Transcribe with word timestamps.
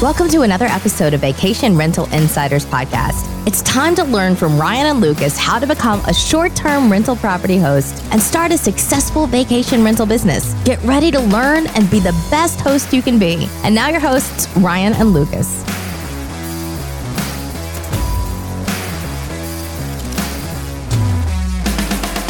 Welcome 0.00 0.28
to 0.30 0.40
another 0.42 0.64
episode 0.64 1.12
of 1.12 1.20
Vacation 1.20 1.76
Rental 1.76 2.06
Insiders 2.14 2.64
Podcast. 2.64 3.26
It's 3.46 3.60
time 3.62 3.94
to 3.96 4.04
learn 4.04 4.34
from 4.34 4.58
Ryan 4.58 4.86
and 4.86 5.00
Lucas 5.00 5.36
how 5.36 5.58
to 5.58 5.66
become 5.66 6.00
a 6.06 6.14
short 6.14 6.56
term 6.56 6.90
rental 6.90 7.16
property 7.16 7.58
host 7.58 8.02
and 8.10 8.20
start 8.20 8.50
a 8.50 8.56
successful 8.56 9.26
vacation 9.26 9.84
rental 9.84 10.06
business. 10.06 10.54
Get 10.64 10.82
ready 10.84 11.10
to 11.10 11.20
learn 11.20 11.66
and 11.68 11.90
be 11.90 12.00
the 12.00 12.12
best 12.30 12.60
host 12.60 12.94
you 12.94 13.02
can 13.02 13.18
be. 13.18 13.46
And 13.62 13.74
now, 13.74 13.88
your 13.90 14.00
hosts, 14.00 14.48
Ryan 14.56 14.94
and 14.94 15.10
Lucas. 15.10 15.62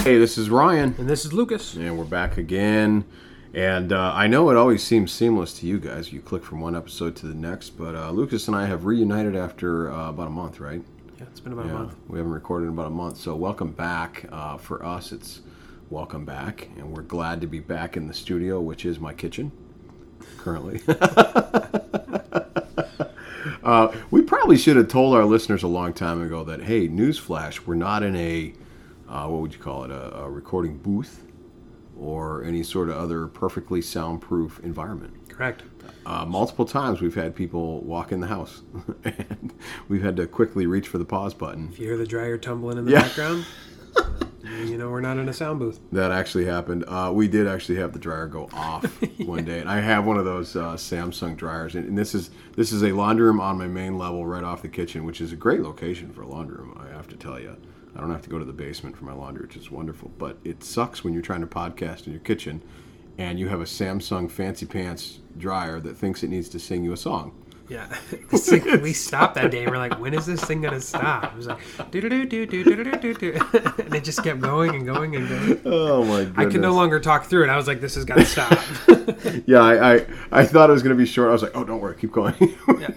Hey, 0.02 0.16
this 0.18 0.39
is 0.39 0.48
Ryan, 0.48 0.95
And 0.98 1.09
this 1.09 1.27
is 1.27 1.32
Lucas. 1.32 1.75
and 1.75 1.96
we're 1.98 2.05
back 2.05 2.39
again. 2.39 3.05
And 3.52 3.92
uh, 3.92 4.12
I 4.14 4.28
know 4.28 4.48
it 4.50 4.56
always 4.56 4.82
seems 4.82 5.10
seamless 5.10 5.52
to 5.54 5.66
you 5.66 5.80
guys. 5.80 6.12
You 6.12 6.20
click 6.20 6.44
from 6.44 6.60
one 6.60 6.76
episode 6.76 7.16
to 7.16 7.26
the 7.26 7.34
next, 7.34 7.70
but 7.70 7.96
uh, 7.96 8.10
Lucas 8.12 8.46
and 8.46 8.56
I 8.56 8.66
have 8.66 8.84
reunited 8.84 9.34
after 9.34 9.91
uh, 9.91 10.10
about 10.10 10.28
a 10.28 10.30
month, 10.30 10.60
right? 10.60 10.80
Yeah, 11.18 11.24
it's 11.24 11.41
been 11.41 11.52
about 11.52 11.64
a 11.66 11.68
Yeah, 11.68 11.74
month. 11.74 11.96
we 12.06 12.18
haven't 12.18 12.32
recorded 12.32 12.66
in 12.66 12.72
about 12.74 12.86
a 12.86 12.91
month. 12.91 13.16
So 13.18 13.34
welcome 13.34 13.72
back. 13.72 14.24
Uh, 14.30 14.56
for 14.56 14.84
us, 14.84 15.10
it's 15.10 15.41
welcome 15.91 16.24
back, 16.24 16.68
and 16.77 16.92
we're 16.92 17.02
glad 17.02 17.41
to 17.41 17.48
be 17.48 17.58
back 17.58 17.96
in 17.96 18.06
the 18.06 18.14
studio, 18.14 18.60
which 18.60 18.84
is 18.84 19.00
my 19.00 19.12
kitchen 19.12 19.50
currently. 20.38 20.80
uh, 23.64 23.92
we 24.12 24.22
probably 24.22 24.56
should 24.58 24.77
have 24.77 24.86
told 24.86 25.16
our 25.16 25.24
listeners 25.24 25.64
a 25.64 25.69
long 25.69 25.92
time 25.92 26.22
ago 26.22 26.44
that 26.44 26.62
hey, 26.62 26.88
newsflash, 26.88 27.66
we're 27.66 27.74
not 27.74 28.05
in 28.05 28.14
a 28.14 28.55
uh, 29.08 29.27
what 29.27 29.41
would 29.42 29.52
you 29.52 29.58
call 29.58 29.82
it, 29.82 29.91
a, 29.91 30.19
a 30.19 30.30
recording 30.30 30.78
booth 30.78 31.24
or 32.00 32.42
any 32.45 32.62
sort 32.62 32.88
of 32.88 32.96
other 32.96 33.27
perfectly 33.27 33.82
soundproof 33.82 34.58
environment. 34.60 35.14
Correct. 35.28 35.62
Uh, 36.06 36.24
multiple 36.24 36.64
times 36.64 37.00
we've 37.00 37.14
had 37.14 37.34
people 37.36 37.80
walk 37.82 38.10
in 38.10 38.20
the 38.20 38.27
house, 38.27 38.62
and 39.04 39.52
we've 39.88 40.02
had 40.02 40.16
to 40.16 40.27
quickly 40.27 40.66
reach 40.66 40.88
for 40.88 40.98
the 40.98 41.05
pause 41.05 41.34
button. 41.34 41.69
If 41.72 41.78
you 41.78 41.86
hear 41.86 41.97
the 41.97 42.06
dryer 42.06 42.38
tumbling 42.38 42.78
in 42.78 42.84
the 42.86 42.92
Yeah. 42.92 43.02
background, 43.02 43.44
you 44.66 44.78
know 44.78 44.88
we're 44.88 45.00
not 45.02 45.19
in 45.19 45.28
a 45.28 45.33
sound 45.33 45.58
booth. 45.58 45.78
That 45.92 46.10
actually 46.10 46.47
happened. 46.47 46.84
Uh, 46.88 47.10
we 47.14 47.28
did 47.28 47.47
actually 47.47 47.77
have 47.78 47.92
the 47.92 47.98
dryer 47.98 48.27
go 48.27 48.48
off 48.55 48.84
one 49.20 49.44
day, 49.44 49.60
and 49.60 49.69
I 49.69 49.80
have 49.80 50.06
one 50.06 50.16
of 50.19 50.25
those 50.25 50.56
uh, 50.56 50.72
Samsung 50.75 51.36
dryers, 51.36 51.75
and, 51.75 51.86
and 51.88 51.98
this 51.98 52.14
is 52.14 52.30
this 52.56 52.72
is 52.72 52.82
a 52.82 52.92
laundry 52.92 53.27
room 53.27 53.41
on 53.41 53.58
my 53.58 53.66
main 53.66 53.98
level, 53.98 54.25
right 54.25 54.44
off 54.44 54.62
the 54.62 54.69
kitchen, 54.69 55.05
which 55.05 55.20
is 55.20 55.32
a 55.32 55.36
great 55.36 55.60
location 55.60 56.10
for 56.12 56.22
a 56.22 56.27
laundry 56.27 56.56
room. 56.56 56.80
I 56.82 56.94
have 56.94 57.08
to 57.08 57.16
tell 57.16 57.38
you, 57.38 57.56
I 57.94 58.00
don't 58.00 58.10
have 58.10 58.22
to 58.22 58.30
go 58.30 58.38
to 58.38 58.44
the 58.44 58.52
basement 58.52 58.96
for 58.96 59.05
my 59.05 59.12
laundry, 59.12 59.42
which 59.42 59.56
is 59.56 59.70
wonderful. 59.70 60.10
But 60.19 60.38
it 60.44 60.62
sucks 60.62 61.02
when 61.02 61.12
you're 61.12 61.22
trying 61.22 61.41
to 61.41 61.46
podcast 61.46 62.06
in 62.06 62.12
your 62.12 62.20
kitchen, 62.20 62.62
and 63.19 63.38
you 63.38 63.48
have 63.48 63.60
a 63.60 63.64
Samsung 63.64 64.30
fancy 64.30 64.66
pants 64.66 65.19
dryer 65.36 65.80
that 65.80 65.97
thinks 65.97 66.22
it 66.22 66.28
needs 66.28 66.48
to 66.50 66.58
sing 66.58 66.84
you 66.84 66.92
a 66.92 66.97
song. 66.97 67.32
Yeah. 67.69 67.86
Like 68.50 68.82
we 68.82 68.92
stopped 68.92 69.36
that 69.36 69.50
day. 69.50 69.66
We're 69.66 69.77
like, 69.77 70.00
when 70.00 70.12
is 70.14 70.27
this 70.27 70.42
thing 70.42 70.60
gonna 70.60 70.80
stop? 70.80 71.24
It 71.32 71.36
was 71.36 71.47
like 71.47 71.58
do 71.91 72.00
do 72.00 72.08
do 72.08 72.27
do 72.27 72.47
do 72.47 72.64
do 72.64 72.84
do 72.84 72.97
do 72.98 73.14
do, 73.14 73.32
and 73.78 73.94
it 73.94 74.02
just 74.02 74.25
kept 74.25 74.41
going 74.41 74.75
and 74.75 74.86
going 74.86 75.14
and 75.14 75.28
going. 75.28 75.60
Oh 75.64 76.02
my 76.04 76.25
goodness! 76.25 76.38
I 76.38 76.50
could 76.50 76.60
no 76.60 76.72
longer 76.72 76.98
talk 76.98 77.27
through 77.27 77.44
it. 77.44 77.48
I 77.48 77.56
was 77.56 77.66
like, 77.69 77.80
this 77.80 77.94
has 77.94 78.04
got 78.04 78.16
to 78.16 78.25
stop. 78.25 78.58
Yeah, 79.47 79.60
I, 79.60 79.94
I, 79.94 80.06
I 80.32 80.44
thought 80.44 80.70
it 80.70 80.72
was 80.72 80.82
going 80.82 80.97
to 80.97 81.00
be 81.00 81.06
short. 81.06 81.28
I 81.28 81.32
was 81.32 81.42
like, 81.42 81.52
oh, 81.54 81.64
don't 81.64 81.80
worry, 81.80 81.97
keep 81.97 82.12
going. 82.12 82.34
Yeah. 82.80 82.91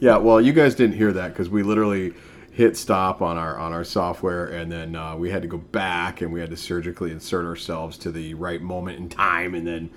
yeah, 0.00 0.16
well, 0.16 0.40
you 0.40 0.52
guys 0.52 0.74
didn't 0.74 0.96
hear 0.96 1.12
that 1.12 1.28
because 1.28 1.48
we 1.48 1.62
literally 1.62 2.14
hit 2.54 2.76
stop 2.76 3.20
on 3.20 3.36
our 3.36 3.58
on 3.58 3.72
our 3.72 3.82
software, 3.84 4.46
and 4.46 4.70
then 4.70 4.94
uh, 4.94 5.16
we 5.16 5.28
had 5.30 5.42
to 5.42 5.48
go 5.48 5.58
back 5.58 6.20
and 6.20 6.32
we 6.32 6.38
had 6.40 6.50
to 6.50 6.56
surgically 6.56 7.10
insert 7.10 7.44
ourselves 7.44 7.98
to 7.98 8.12
the 8.12 8.32
right 8.34 8.62
moment 8.62 8.96
in 8.98 9.08
time, 9.08 9.54
and 9.56 9.66
then 9.66 9.90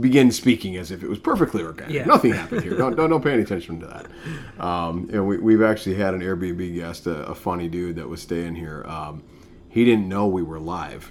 begin 0.00 0.30
speaking 0.32 0.76
as 0.76 0.90
if 0.90 1.02
it 1.02 1.08
was 1.08 1.18
perfectly 1.18 1.62
organic. 1.62 1.94
Yeah. 1.94 2.04
Nothing 2.04 2.32
happened 2.32 2.62
here. 2.62 2.74
Don't, 2.76 2.96
don't 2.96 3.08
don't 3.10 3.22
pay 3.22 3.32
any 3.32 3.42
attention 3.42 3.80
to 3.80 3.86
that. 3.86 4.62
Um, 4.64 5.08
and 5.12 5.26
we, 5.26 5.38
we've 5.38 5.62
actually 5.62 5.94
had 5.94 6.12
an 6.14 6.20
Airbnb 6.20 6.74
guest, 6.74 7.06
a, 7.06 7.24
a 7.26 7.34
funny 7.34 7.68
dude 7.68 7.96
that 7.96 8.08
was 8.08 8.20
staying 8.20 8.54
here. 8.56 8.84
Um, 8.86 9.22
he 9.68 9.84
didn't 9.84 10.08
know 10.08 10.26
we 10.26 10.42
were 10.42 10.60
live. 10.60 11.10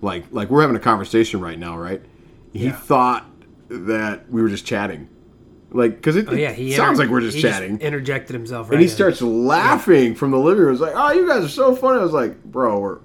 Like 0.00 0.24
like 0.30 0.50
we're 0.50 0.60
having 0.62 0.76
a 0.76 0.80
conversation 0.80 1.40
right 1.40 1.58
now, 1.58 1.76
right? 1.76 2.00
He 2.52 2.66
Yeah. 2.66 2.72
thought 2.76 3.26
that 3.68 4.30
we 4.30 4.40
were 4.40 4.48
just 4.48 4.64
chatting. 4.64 5.08
Like, 5.70 5.96
because 5.96 6.16
it, 6.16 6.26
Oh 6.28 6.34
yeah, 6.34 6.50
it 6.50 6.76
sounds 6.76 6.98
inter- 6.98 7.02
like 7.04 7.10
we're 7.10 7.20
just 7.20 7.38
chatting. 7.40 7.78
interjected 7.80 8.32
himself 8.34 8.68
right 8.68 8.74
and 8.74 8.80
he 8.80 8.86
in. 8.88 8.94
starts 8.94 9.20
laughing 9.20 10.14
from 10.14 10.30
the 10.30 10.38
living 10.38 10.64
room. 10.64 10.72
It's 10.72 10.80
like, 10.80 10.94
oh, 10.96 11.12
you 11.12 11.28
guys 11.28 11.44
are 11.44 11.48
so 11.48 11.76
funny. 11.76 12.00
I 12.00 12.02
was 12.02 12.12
like, 12.12 12.42
bro, 12.44 12.78
we're 12.78 12.98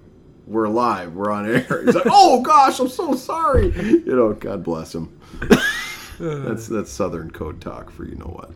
we're 0.47 0.68
live. 0.69 1.13
We're 1.13 1.31
on 1.31 1.46
air. 1.50 1.81
He's 1.85 1.96
like, 1.96 2.07
oh 2.09 2.41
gosh, 2.41 2.79
I'm 2.79 2.88
so 2.90 3.16
sorry. 3.16 3.74
You 3.75 4.16
know, 4.16 4.34
God 4.34 4.63
bless 4.63 4.96
him. 4.96 5.18
that's 6.19 6.68
that's 6.68 6.91
Southern 6.91 7.31
code 7.31 7.59
talk 7.59 7.90
for 7.91 8.06
you 8.06 8.16
know 8.16 8.25
what. 8.25 8.51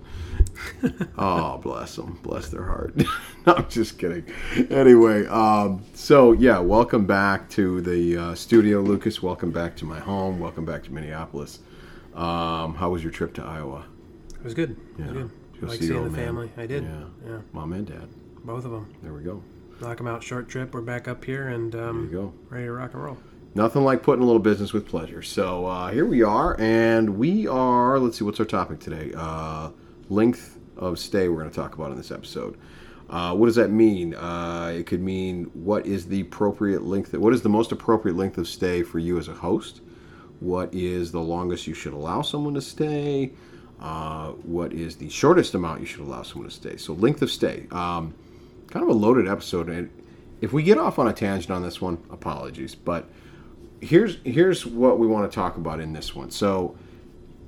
oh, 1.18 1.58
bless 1.58 1.96
them. 1.96 2.18
Bless 2.24 2.50
their 2.50 2.64
heart. 2.64 2.96
no, 3.46 3.54
I'm 3.56 3.70
just 3.70 3.98
kidding. 3.98 4.26
Anyway, 4.70 5.26
um, 5.28 5.84
so 5.94 6.32
yeah, 6.32 6.60
welcome 6.60 7.06
back 7.06 7.50
to 7.52 7.82
the 7.82 8.18
uh, 8.18 8.36
studio, 8.36 8.82
Lucas. 8.82 9.22
Welcome 9.22 9.52
back 9.52 9.76
to 9.78 9.86
my 9.86 10.00
home. 10.00 10.40
Welcome 10.40 10.66
back 10.66 10.84
to 10.84 10.94
Minneapolis. 10.94 11.60
Um, 12.16 12.74
how 12.76 12.90
was 12.90 13.04
your 13.04 13.12
trip 13.12 13.34
to 13.36 13.44
Iowa? 13.44 13.86
It 14.40 14.44
was 14.44 14.54
good. 14.54 14.76
Yeah. 14.98 15.06
It 15.06 15.14
was 15.14 15.18
good. 15.24 15.32
You 15.62 15.68
like 15.68 15.80
see 15.80 15.88
seeing 15.88 16.04
the 16.04 16.10
man? 16.10 16.26
family. 16.26 16.52
I 16.58 16.66
did. 16.66 16.84
Yeah. 16.84 17.04
Yeah. 17.26 17.38
Mom 17.54 17.74
and 17.74 17.86
dad. 17.88 18.08
Both 18.44 18.66
of 18.66 18.72
them. 18.72 18.94
There 19.02 19.14
we 19.14 19.24
go. 19.24 19.44
Knock 19.82 19.98
them 19.98 20.08
out. 20.08 20.24
Short 20.24 20.48
trip. 20.48 20.74
We're 20.74 20.82
back 20.82 21.08
up 21.08 21.24
here 21.26 21.50
and 21.50 21.76
um, 21.76 21.96
There 21.98 22.06
you 22.22 22.28
go. 22.28 22.34
ready 22.50 22.66
to 22.66 22.72
rock 22.72 22.94
and 22.94 23.04
roll. 23.04 23.18
Nothing 23.56 23.84
like 23.84 24.04
putting 24.04 24.22
a 24.22 24.26
little 24.26 24.40
business 24.42 24.72
with 24.74 24.88
pleasure. 24.88 25.24
So 25.24 25.66
uh, 25.66 25.92
here 25.92 26.06
we 26.06 26.22
are, 26.22 26.56
and 26.60 27.18
we 27.18 27.48
are. 27.48 27.98
Let's 27.98 28.20
see, 28.20 28.24
what's 28.24 28.40
our 28.40 28.46
topic 28.46 28.80
today? 28.80 29.14
Uh, 29.16 29.72
length 30.10 30.60
of 30.78 31.00
stay. 31.00 31.28
We're 31.28 31.40
going 31.40 31.50
to 31.50 31.56
talk 31.56 31.74
about 31.74 31.90
in 31.92 31.98
this 31.98 32.12
episode. 32.12 32.56
Uh, 33.10 33.34
what 33.34 33.48
does 33.48 33.56
that 33.56 33.72
mean? 33.72 34.14
Uh, 34.14 34.74
it 34.76 34.86
could 34.86 35.02
mean 35.02 35.46
what 35.54 35.88
is 35.88 36.06
the 36.06 36.22
appropriate 36.22 36.84
length? 36.84 37.16
What 37.16 37.34
is 37.34 37.42
the 37.42 37.50
most 37.50 37.72
appropriate 37.72 38.16
length 38.16 38.38
of 38.38 38.48
stay 38.48 38.84
for 38.84 39.00
you 39.00 39.18
as 39.18 39.28
a 39.28 39.34
host? 39.34 39.82
What 40.40 40.72
is 40.74 41.12
the 41.12 41.22
longest 41.22 41.66
you 41.66 41.74
should 41.74 41.94
allow 41.94 42.22
someone 42.22 42.54
to 42.54 42.62
stay? 42.62 43.32
Uh, 43.80 44.30
what 44.44 44.74
is 44.74 44.96
the 44.96 45.10
shortest 45.10 45.54
amount 45.54 45.80
you 45.80 45.86
should 45.86 46.00
allow 46.00 46.24
someone 46.24 46.50
to 46.50 46.56
stay? 46.56 46.78
So 46.78 46.94
length 46.94 47.22
of 47.22 47.30
stay. 47.32 47.68
Um, 47.72 48.14
kind 48.70 48.84
of 48.84 48.90
a 48.90 48.94
loaded 48.94 49.28
episode, 49.28 49.70
and 49.70 49.90
if 50.42 50.52
we 50.54 50.64
get 50.64 50.78
off 50.78 50.98
on 51.00 51.08
a 51.08 51.14
tangent 51.14 51.52
on 51.52 51.62
this 51.64 51.80
one, 51.82 51.98
apologies. 52.10 52.74
But 52.76 53.08
here's 53.82 54.18
here's 54.24 54.66
what 54.66 54.98
we 55.00 55.06
want 55.08 55.30
to 55.32 55.36
talk 55.36 55.58
about 55.58 55.80
in 55.80 55.94
this 55.94 56.16
one. 56.16 56.32
So 56.32 56.76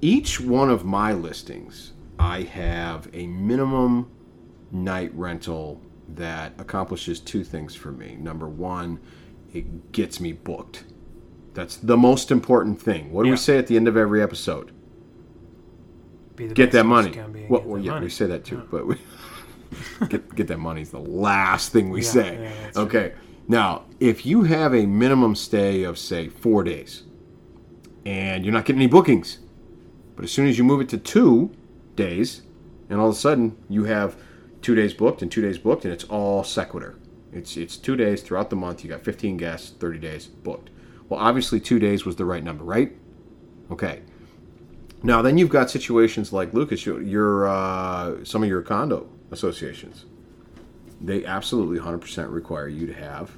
each 0.01 0.39
one 0.39 0.69
of 0.69 0.85
my 0.85 1.13
listings, 1.13 1.93
I 2.19 2.43
have 2.43 3.09
a 3.13 3.27
minimum 3.27 4.09
night 4.71 5.11
rental 5.15 5.81
that 6.09 6.53
accomplishes 6.57 7.19
two 7.19 7.43
things 7.43 7.75
for 7.75 7.91
me. 7.91 8.15
Number 8.19 8.47
one, 8.47 8.99
it 9.53 9.91
gets 9.91 10.19
me 10.19 10.31
booked. 10.33 10.83
That's 11.55 11.75
the 11.77 11.97
most 11.97 12.31
important 12.31 12.79
thing. 12.81 13.11
What 13.11 13.23
do 13.23 13.29
Yeah. 13.29 13.33
we 13.33 13.37
say 13.37 13.57
at 13.57 13.67
the 13.67 13.75
end 13.75 13.87
of 13.87 13.97
every 13.97 14.21
episode? 14.21 14.71
Get 16.47 16.71
that 16.71 16.85
money. 16.85 17.17
Well, 17.49 17.61
well, 17.63 17.81
yeah, 17.81 17.91
money. 17.91 18.05
we 18.05 18.09
say 18.09 18.25
that 18.27 18.45
too, 18.45 18.67
but 18.71 18.87
we 18.87 18.95
get 20.09 20.35
get 20.35 20.47
that 20.47 20.59
money 20.59 20.81
is 20.81 20.91
the 20.91 20.99
last 20.99 21.71
thing 21.71 21.89
we 21.89 22.01
Yeah, 22.01 22.07
say. 22.09 22.51
yeah, 22.75 22.81
okay. 22.81 23.13
Now, 23.47 23.85
if 23.99 24.25
you 24.25 24.43
have 24.43 24.73
a 24.73 24.85
minimum 24.85 25.35
stay 25.35 25.83
of 25.83 25.97
say 25.97 26.29
four 26.29 26.63
days, 26.63 27.03
and 28.05 28.45
you're 28.45 28.53
not 28.53 28.65
getting 28.65 28.81
any 28.81 28.89
bookings, 28.89 29.39
but 30.15 30.23
as 30.25 30.31
soon 30.31 30.47
as 30.47 30.57
you 30.57 30.63
move 30.63 30.81
it 30.81 30.89
to 30.89 30.97
two 30.97 31.51
days, 31.95 32.43
and 32.89 32.99
all 32.99 33.09
of 33.09 33.15
a 33.15 33.17
sudden 33.17 33.57
you 33.69 33.83
have 33.85 34.15
two 34.61 34.75
days 34.75 34.93
booked 34.93 35.21
and 35.21 35.31
two 35.31 35.41
days 35.41 35.57
booked, 35.57 35.83
and 35.85 35.93
it's 35.93 36.03
all 36.05 36.43
sequitur. 36.43 36.95
It's 37.33 37.57
it's 37.57 37.77
two 37.77 37.95
days 37.95 38.21
throughout 38.21 38.49
the 38.49 38.55
month. 38.55 38.83
You 38.83 38.89
got 38.89 39.03
15 39.03 39.37
guests, 39.37 39.71
30 39.79 39.99
days 39.99 40.25
booked. 40.27 40.69
Well, 41.09 41.19
obviously 41.19 41.59
two 41.59 41.79
days 41.79 42.05
was 42.05 42.15
the 42.15 42.25
right 42.25 42.43
number, 42.43 42.63
right? 42.63 42.95
Okay. 43.71 44.01
Now 45.03 45.21
then 45.21 45.37
you've 45.37 45.49
got 45.49 45.69
situations 45.69 46.33
like 46.33 46.53
Lucas, 46.53 46.85
your, 46.85 47.01
your 47.01 47.47
uh, 47.47 48.23
some 48.25 48.43
of 48.43 48.49
your 48.49 48.61
condo 48.61 49.09
associations. 49.31 50.05
They 51.01 51.23
absolutely 51.25 51.79
100% 51.79 52.31
require 52.31 52.67
you 52.67 52.85
to 52.87 52.93
have 52.93 53.31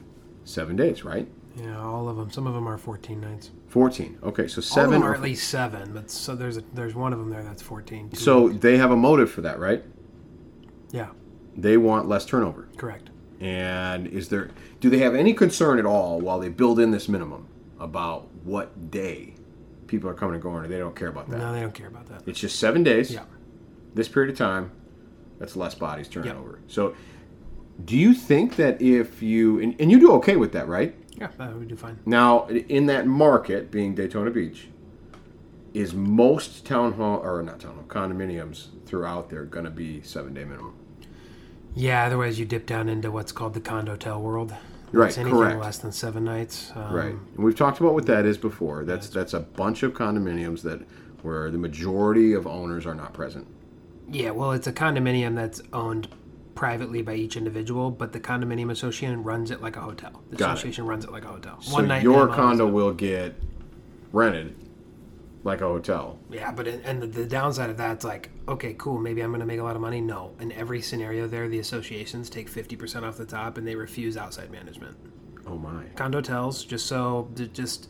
seven 0.46 0.76
days, 0.76 1.04
right? 1.06 1.28
Yeah, 1.56 1.80
all 1.80 2.10
of 2.10 2.18
them. 2.18 2.32
Some 2.32 2.48
of 2.48 2.54
them 2.56 2.68
are 2.68 2.78
14 2.78 3.22
nights. 3.22 3.52
14. 3.68 4.18
Okay, 4.24 4.48
so 4.48 4.56
All 4.56 4.60
of 4.60 4.64
seven. 4.66 4.92
them 4.92 5.04
are 5.04 5.12
or- 5.12 5.16
at 5.16 5.22
least 5.22 5.50
seven, 5.50 5.94
but 5.94 6.10
so 6.10 6.36
there's 6.36 6.58
a, 6.58 6.64
there's 6.74 6.96
one 6.96 7.14
of 7.14 7.20
them 7.20 7.30
there 7.30 7.44
that's 7.44 7.62
14. 7.62 8.14
So 8.16 8.48
nights. 8.48 8.62
they 8.62 8.78
have 8.78 8.90
a 8.92 8.96
motive 8.96 9.30
for 9.30 9.42
that, 9.42 9.60
right? 9.60 9.84
yeah, 10.92 11.10
They 11.56 11.78
want 11.78 12.08
less 12.10 12.26
turnover. 12.26 12.68
correct. 12.78 13.10
And 13.40 14.08
is 14.08 14.30
there 14.30 14.50
do 14.82 14.90
they 14.90 15.00
have 15.00 15.16
any 15.16 15.34
concern 15.34 15.80
at 15.80 15.86
all 15.86 16.20
while 16.20 16.38
they 16.40 16.50
build 16.50 16.80
in 16.80 16.92
this 16.92 17.08
minimum 17.10 17.48
about 17.80 18.28
what 18.44 18.92
day 18.92 19.34
people 19.92 20.10
are 20.10 20.14
coming 20.14 20.36
and 20.36 20.42
going 20.42 20.64
or 20.64 20.68
they 20.68 20.80
don't 20.80 20.96
care 20.96 21.10
about 21.10 21.30
that? 21.30 21.38
No, 21.38 21.54
they 21.54 21.62
don't 21.62 21.74
care 21.74 21.88
about 21.88 22.08
that. 22.08 22.24
It's 22.26 22.40
just 22.40 22.58
7 22.60 22.82
days. 22.82 23.12
Yeah. 23.12 23.26
This 23.94 24.08
period 24.08 24.32
of 24.32 24.38
time 24.38 24.72
that's 25.38 25.56
less 25.56 25.76
bodies 25.76 26.08
turning 26.08 26.32
over. 26.32 26.60
So 26.68 26.96
do 27.84 27.98
you 27.98 28.14
think 28.14 28.56
that 28.56 28.82
if 28.82 29.22
you 29.22 29.60
and, 29.60 29.76
and 29.80 29.92
you 29.92 30.00
do 30.00 30.14
okay 30.14 30.38
with 30.38 30.54
that, 30.54 30.68
right? 30.68 30.96
Yeah, 31.20 31.28
that 31.38 31.54
would 31.54 31.68
do 31.68 31.76
fine. 31.76 32.00
Now, 32.06 32.48
in 32.48 32.86
that 32.86 33.06
market 33.06 33.70
being 33.70 33.94
Daytona 33.94 34.32
Beach, 34.32 34.70
is 35.74 35.94
most 35.94 36.66
town 36.66 36.94
hall 36.94 37.20
or 37.20 37.42
not 37.44 37.60
town 37.60 37.76
hall 37.76 37.86
condominiums 37.88 38.68
throughout 38.86 39.30
there 39.30 39.44
going 39.46 39.66
to 39.66 39.72
be 39.72 40.02
seven 40.02 40.34
day 40.34 40.46
minimum? 40.46 40.76
Yeah, 41.76 42.06
otherwise 42.06 42.40
you 42.40 42.46
dip 42.46 42.66
down 42.66 42.90
into 42.90 43.12
what's 43.12 43.32
called 43.32 43.54
the 43.54 43.62
condo 43.62 43.96
condotel 43.96 44.22
world. 44.22 44.54
Right, 44.92 45.06
That's 45.06 45.18
anything 45.20 45.40
correct. 45.40 45.60
less 45.62 45.78
than 45.78 45.92
seven 45.92 46.26
nights. 46.26 46.72
Um, 46.76 46.94
Right. 46.94 47.14
And 47.36 47.38
we've 47.46 47.56
talked 47.56 47.80
about 47.80 47.94
what 47.94 48.06
that 48.08 48.26
is 48.26 48.38
before. 48.38 48.84
That's 48.84 49.08
that's 49.10 49.34
a 49.34 49.40
bunch 49.40 49.84
of 49.84 49.94
condominiums 49.94 50.62
that 50.64 50.82
where 51.22 51.50
the 51.50 51.58
majority 51.58 52.34
of 52.34 52.46
owners 52.46 52.86
are 52.86 52.96
not 52.96 53.14
present. 53.14 53.48
Yeah, 54.10 54.32
well, 54.32 54.52
it's 54.52 54.68
a 54.68 54.74
condominium 54.74 55.36
that's 55.36 55.62
owned 55.72 56.10
privately 56.56 57.02
by 57.02 57.14
each 57.14 57.38
individual, 57.38 57.90
but 57.90 58.12
the 58.12 58.20
condominium 58.20 58.70
association 58.70 59.24
runs 59.24 59.50
it 59.52 59.62
like 59.62 59.78
a 59.78 59.82
hotel. 59.82 60.22
The 60.30 60.36
Got 60.36 60.50
it. 60.50 60.54
association 60.54 60.86
runs 60.86 61.06
it 61.06 61.12
like 61.12 61.24
a 61.24 61.30
hotel. 61.30 61.62
So 61.62 61.80
your 61.82 62.28
condo 62.28 62.68
will 62.68 62.94
get 62.94 63.36
rented 64.12 64.56
like 65.44 65.62
a 65.62 65.66
hotel. 65.68 66.20
Yeah, 66.30 66.52
but 66.52 66.68
it, 66.68 66.82
and 66.86 67.02
the, 67.02 67.08
the 67.08 67.26
downside 67.26 67.70
of 67.70 67.78
that's 67.78 68.06
like, 68.06 68.30
okay, 68.48 68.76
cool, 68.78 69.00
maybe 69.00 69.22
I'm 69.22 69.32
going 69.32 69.40
to 69.40 69.46
make 69.46 69.60
a 69.60 69.64
lot 69.64 69.76
of 69.76 69.82
money. 69.82 70.00
No, 70.02 70.32
in 70.40 70.52
every 70.52 70.82
scenario 70.82 71.28
there, 71.28 71.48
the 71.48 71.60
associations 71.60 72.30
take 72.30 72.50
50% 72.52 73.04
off 73.04 73.18
the 73.18 73.26
top 73.26 73.58
and 73.58 73.68
they 73.68 73.76
refuse 73.76 74.18
outside 74.18 74.52
management. 74.52 74.96
Oh 75.48 75.58
my. 75.58 75.84
Condo 75.96 76.22
Condotels, 76.22 76.64
just 76.66 76.86
so, 76.86 77.30
just, 77.54 77.90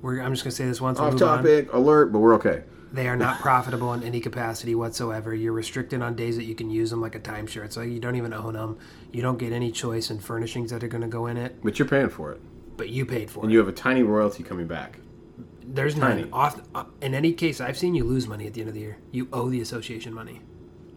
we're, 0.00 0.20
I'm 0.20 0.32
just 0.32 0.44
going 0.44 0.50
to 0.52 0.56
say 0.56 0.66
this 0.66 0.80
once. 0.80 0.98
Off 1.00 1.14
move 1.14 1.22
on. 1.22 1.38
topic, 1.38 1.72
alert, 1.72 2.12
but 2.12 2.20
we're 2.20 2.34
okay. 2.34 2.62
They 2.92 3.08
are 3.08 3.16
not 3.16 3.38
profitable 3.40 3.92
in 3.94 4.02
any 4.04 4.20
capacity 4.20 4.74
whatsoever. 4.74 5.34
You're 5.34 5.52
restricted 5.54 6.02
on 6.02 6.14
days 6.14 6.36
that 6.36 6.44
you 6.44 6.54
can 6.54 6.70
use 6.70 6.90
them 6.90 7.00
like 7.00 7.14
a 7.16 7.20
timeshare. 7.20 7.64
It's 7.64 7.76
like 7.76 7.88
you 7.88 7.98
don't 7.98 8.16
even 8.16 8.32
own 8.32 8.52
them. 8.52 8.78
You 9.12 9.22
don't 9.22 9.38
get 9.38 9.52
any 9.52 9.72
choice 9.72 10.10
in 10.10 10.20
furnishings 10.20 10.70
that 10.70 10.84
are 10.84 10.88
going 10.88 11.02
to 11.02 11.08
go 11.08 11.26
in 11.26 11.36
it, 11.36 11.56
But 11.64 11.78
you're 11.78 11.88
paying 11.88 12.10
for 12.10 12.32
it. 12.32 12.40
but 12.76 12.90
you 12.90 13.04
paid 13.06 13.30
for 13.30 13.40
And 13.40 13.44
it. 13.44 13.46
And 13.46 13.52
you 13.52 13.58
have 13.58 13.68
a 13.68 13.72
tiny 13.72 14.02
royalty 14.02 14.42
coming 14.44 14.66
back. 14.66 14.98
There's 15.66 15.96
none. 15.96 16.28
Off, 16.32 16.60
uh, 16.74 16.84
in 17.00 17.14
any 17.14 17.32
case, 17.32 17.60
I've 17.60 17.78
seen 17.78 17.94
you 17.94 18.04
lose 18.04 18.26
money 18.26 18.46
at 18.46 18.54
the 18.54 18.60
end 18.60 18.68
of 18.68 18.74
the 18.74 18.80
year. 18.80 18.98
You 19.10 19.28
owe 19.32 19.48
the 19.48 19.60
association 19.60 20.12
money. 20.12 20.40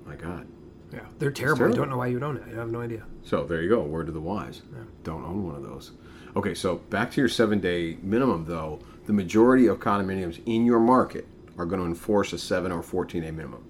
My 0.05 0.15
God. 0.15 0.47
Yeah, 0.93 0.99
they're 1.19 1.31
terrible. 1.31 1.57
terrible. 1.57 1.75
I 1.75 1.77
don't 1.77 1.89
know 1.89 1.97
why 1.97 2.07
you 2.07 2.15
would 2.15 2.23
own 2.23 2.37
it. 2.37 2.43
I 2.47 2.55
have 2.55 2.69
no 2.69 2.81
idea. 2.81 3.03
So 3.23 3.43
there 3.43 3.61
you 3.61 3.69
go. 3.69 3.81
Word 3.81 4.05
to 4.05 4.11
the 4.11 4.21
wise. 4.21 4.61
Don't 5.03 5.23
own 5.23 5.45
one 5.45 5.55
of 5.55 5.63
those. 5.63 5.91
Okay, 6.35 6.53
so 6.53 6.75
back 6.75 7.11
to 7.11 7.21
your 7.21 7.29
seven 7.29 7.59
day 7.59 7.97
minimum 8.01 8.45
though. 8.45 8.79
The 9.05 9.13
majority 9.13 9.67
of 9.67 9.79
condominiums 9.79 10.41
in 10.45 10.65
your 10.65 10.79
market 10.79 11.27
are 11.57 11.65
going 11.65 11.79
to 11.79 11.85
enforce 11.85 12.33
a 12.33 12.37
seven 12.37 12.71
or 12.71 12.81
14 12.81 13.21
day 13.21 13.31
minimum. 13.31 13.63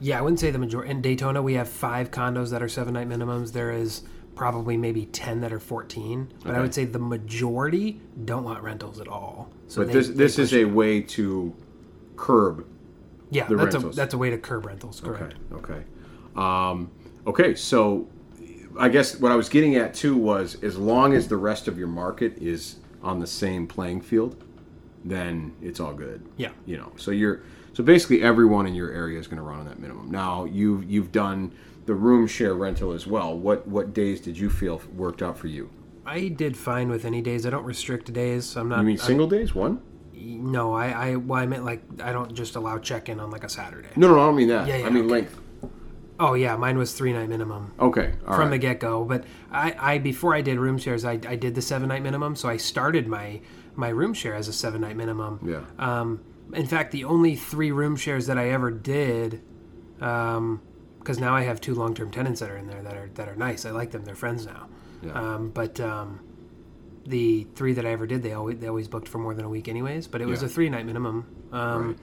Yeah, 0.00 0.18
I 0.18 0.22
wouldn't 0.22 0.40
say 0.40 0.50
the 0.50 0.58
majority. 0.58 0.90
In 0.90 1.00
Daytona, 1.00 1.40
we 1.42 1.54
have 1.54 1.68
five 1.68 2.10
condos 2.10 2.50
that 2.50 2.62
are 2.62 2.68
seven 2.68 2.94
night 2.94 3.08
minimums. 3.08 3.52
There 3.52 3.70
is 3.70 4.02
probably 4.34 4.76
maybe 4.76 5.06
10 5.06 5.40
that 5.40 5.52
are 5.52 5.58
14. 5.60 6.32
But 6.44 6.54
I 6.54 6.60
would 6.60 6.74
say 6.74 6.84
the 6.84 6.98
majority 6.98 8.00
don't 8.24 8.44
want 8.44 8.62
rentals 8.62 9.00
at 9.00 9.08
all. 9.08 9.50
So 9.68 9.82
But 9.82 9.88
they- 9.88 9.94
this 9.94 10.08
this 10.08 10.38
is 10.38 10.54
a 10.54 10.64
way 10.64 11.00
to 11.02 11.52
curb. 12.16 12.66
Yeah, 13.30 13.46
that's 13.48 13.74
rentals. 13.74 13.94
a 13.94 13.96
that's 13.96 14.14
a 14.14 14.18
way 14.18 14.30
to 14.30 14.38
curb 14.38 14.66
rentals. 14.66 15.02
Okay. 15.04 15.34
Okay. 15.52 15.82
Um, 16.36 16.90
okay. 17.26 17.54
So 17.54 18.08
I 18.78 18.88
guess 18.88 19.18
what 19.18 19.32
I 19.32 19.36
was 19.36 19.48
getting 19.48 19.76
at 19.76 19.94
too 19.94 20.16
was 20.16 20.62
as 20.62 20.76
long 20.78 21.14
as 21.14 21.28
the 21.28 21.36
rest 21.36 21.68
of 21.68 21.78
your 21.78 21.88
market 21.88 22.36
is 22.38 22.76
on 23.02 23.18
the 23.20 23.26
same 23.26 23.66
playing 23.66 24.00
field, 24.00 24.36
then 25.04 25.52
it's 25.62 25.80
all 25.80 25.94
good. 25.94 26.22
Yeah. 26.36 26.50
You 26.66 26.76
know. 26.78 26.92
So 26.96 27.10
you're 27.10 27.42
so 27.72 27.82
basically 27.82 28.22
everyone 28.22 28.66
in 28.66 28.74
your 28.74 28.90
area 28.90 29.18
is 29.18 29.26
going 29.26 29.38
to 29.38 29.42
run 29.42 29.60
on 29.60 29.66
that 29.66 29.78
minimum. 29.78 30.10
Now 30.10 30.44
you've 30.44 30.90
you've 30.90 31.12
done 31.12 31.54
the 31.86 31.94
room 31.94 32.26
share 32.26 32.54
rental 32.54 32.92
as 32.92 33.06
well. 33.06 33.36
What 33.36 33.66
what 33.66 33.92
days 33.92 34.20
did 34.20 34.38
you 34.38 34.50
feel 34.50 34.80
worked 34.94 35.22
out 35.22 35.36
for 35.36 35.46
you? 35.46 35.70
I 36.04 36.28
did 36.28 36.56
fine 36.56 36.88
with 36.88 37.04
any 37.04 37.20
days. 37.20 37.46
I 37.46 37.50
don't 37.50 37.64
restrict 37.64 38.12
days. 38.12 38.56
I'm 38.56 38.68
not. 38.68 38.78
You 38.78 38.84
mean 38.84 39.00
I- 39.00 39.04
single 39.04 39.26
days? 39.26 39.54
One? 39.54 39.80
no, 40.24 40.72
I, 40.72 40.88
I 40.88 41.16
well, 41.16 41.40
I 41.40 41.46
meant 41.46 41.64
like 41.64 41.82
I 42.02 42.12
don't 42.12 42.34
just 42.34 42.56
allow 42.56 42.78
check 42.78 43.08
in 43.08 43.20
on 43.20 43.30
like 43.30 43.44
a 43.44 43.48
Saturday. 43.48 43.88
No, 43.96 44.08
no, 44.08 44.20
I 44.20 44.26
don't 44.26 44.36
mean 44.36 44.48
that. 44.48 44.66
Yeah, 44.66 44.78
yeah, 44.78 44.86
I 44.86 44.90
mean 44.90 45.04
okay. 45.04 45.12
length. 45.12 45.40
Oh 46.20 46.34
yeah, 46.34 46.56
mine 46.56 46.78
was 46.78 46.92
three 46.92 47.12
night 47.12 47.28
minimum. 47.28 47.72
Okay. 47.80 48.12
all 48.26 48.34
from 48.34 48.44
right. 48.44 48.50
the 48.50 48.58
get 48.58 48.80
go. 48.80 49.04
But 49.04 49.24
I, 49.50 49.74
I 49.78 49.98
before 49.98 50.34
I 50.34 50.40
did 50.40 50.58
room 50.58 50.78
shares, 50.78 51.04
I, 51.04 51.12
I 51.26 51.36
did 51.36 51.54
the 51.54 51.62
seven 51.62 51.88
night 51.88 52.02
minimum. 52.02 52.36
So 52.36 52.48
I 52.48 52.56
started 52.56 53.08
my 53.08 53.40
my 53.74 53.88
room 53.88 54.14
share 54.14 54.34
as 54.34 54.48
a 54.48 54.52
seven 54.52 54.82
night 54.82 54.96
minimum. 54.96 55.40
Yeah. 55.44 55.62
Um, 55.84 56.20
in 56.52 56.66
fact, 56.66 56.92
the 56.92 57.04
only 57.04 57.34
three 57.36 57.72
room 57.72 57.96
shares 57.96 58.26
that 58.26 58.38
I 58.38 58.50
ever 58.50 58.70
did, 58.70 59.40
because 59.98 61.18
now 61.18 61.34
I 61.34 61.42
have 61.42 61.60
two 61.60 61.74
long 61.74 61.94
term 61.94 62.10
tenants 62.10 62.40
that 62.40 62.50
are 62.50 62.56
in 62.56 62.66
there 62.66 62.82
that 62.82 62.96
are 62.96 63.10
that 63.14 63.28
are 63.28 63.36
nice. 63.36 63.64
I 63.66 63.70
like 63.70 63.90
them. 63.90 64.04
They're 64.04 64.14
friends 64.14 64.46
now. 64.46 64.68
Yeah. 65.02 65.12
Um, 65.12 65.50
but 65.50 65.80
um, 65.80 66.20
the 67.06 67.46
three 67.54 67.72
that 67.74 67.84
I 67.86 67.90
ever 67.90 68.06
did, 68.06 68.22
they 68.22 68.32
always 68.32 68.58
they 68.58 68.68
always 68.68 68.88
booked 68.88 69.08
for 69.08 69.18
more 69.18 69.34
than 69.34 69.44
a 69.44 69.48
week, 69.48 69.68
anyways. 69.68 70.06
But 70.06 70.20
it 70.20 70.26
was 70.26 70.42
Yeah. 70.42 70.46
a 70.46 70.50
three 70.50 70.68
night 70.70 70.86
minimum. 70.86 71.26
Um, 71.52 71.86
Right. 71.88 71.98